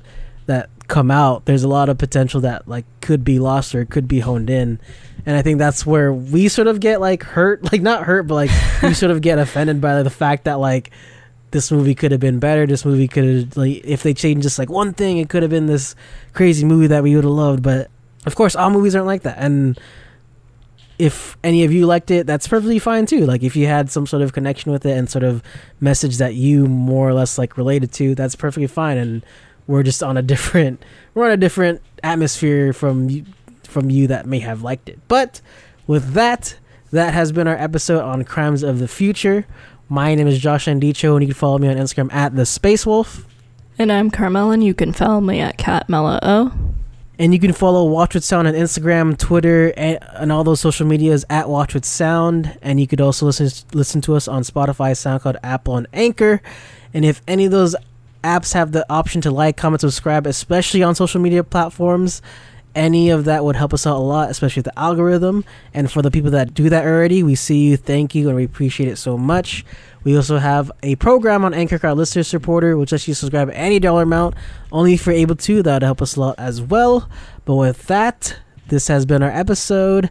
[0.47, 4.09] that come out there's a lot of potential that like could be lost or could
[4.09, 4.79] be honed in.
[5.27, 8.35] And i think that's where we sort of get like hurt like not hurt but
[8.35, 8.51] like
[8.83, 10.91] we sort of get offended by the fact that like
[11.51, 14.59] this movie could have been better this movie could have like if they changed just
[14.59, 15.95] like one thing it could have been this
[16.33, 17.63] crazy movie that we would have loved.
[17.63, 17.91] But
[18.27, 19.39] of course all movies aren't like that.
[19.39, 19.79] And
[20.99, 23.25] if any of you liked it, that's perfectly fine too.
[23.25, 25.43] Like if you had some sort of connection with it and sort of
[25.81, 28.99] message that you more or less like related to, that's perfectly fine.
[28.99, 29.25] And
[29.67, 30.85] we're just on a different,
[31.15, 33.25] we're on a different atmosphere from you,
[33.63, 34.99] from you that may have liked it.
[35.09, 35.41] But
[35.87, 36.57] with that,
[36.91, 39.47] that has been our episode on crimes of the future.
[39.89, 42.87] My name is Josh Andicho, and you can follow me on Instagram at the Space
[42.87, 43.27] Wolf.
[43.79, 46.19] And I'm Carmela, and you can follow me at CatMella
[47.21, 50.87] And you can follow Watch with Sound on Instagram, Twitter, and, and all those social
[50.87, 52.57] medias at Watch with Sound.
[52.63, 56.41] And you could also listen listen to us on Spotify, SoundCloud, Apple, and Anchor.
[56.95, 57.75] And if any of those
[58.23, 62.23] apps have the option to like, comment, subscribe, especially on social media platforms,
[62.75, 65.45] any of that would help us out a lot, especially with the algorithm.
[65.75, 68.45] And for the people that do that already, we see you, thank you, and we
[68.45, 69.65] appreciate it so much.
[70.05, 73.79] We also have a program on Anchor called Listener Supporter, which lets you subscribe any
[73.79, 74.35] dollar amount.
[74.73, 77.09] Only if you're able to, that would help us a lot as well.
[77.45, 78.39] But with that,
[78.69, 80.11] this has been our episode.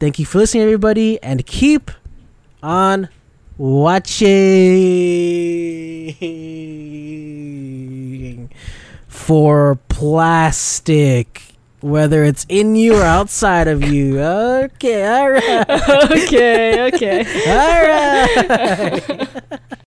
[0.00, 1.90] Thank you for listening, everybody, and keep
[2.62, 3.08] on
[3.58, 4.18] watching
[9.08, 11.47] for plastic
[11.80, 14.20] whether it's in you or outside of you.
[14.20, 15.70] Okay, all right.
[16.10, 17.24] okay, okay.
[17.46, 19.60] all right.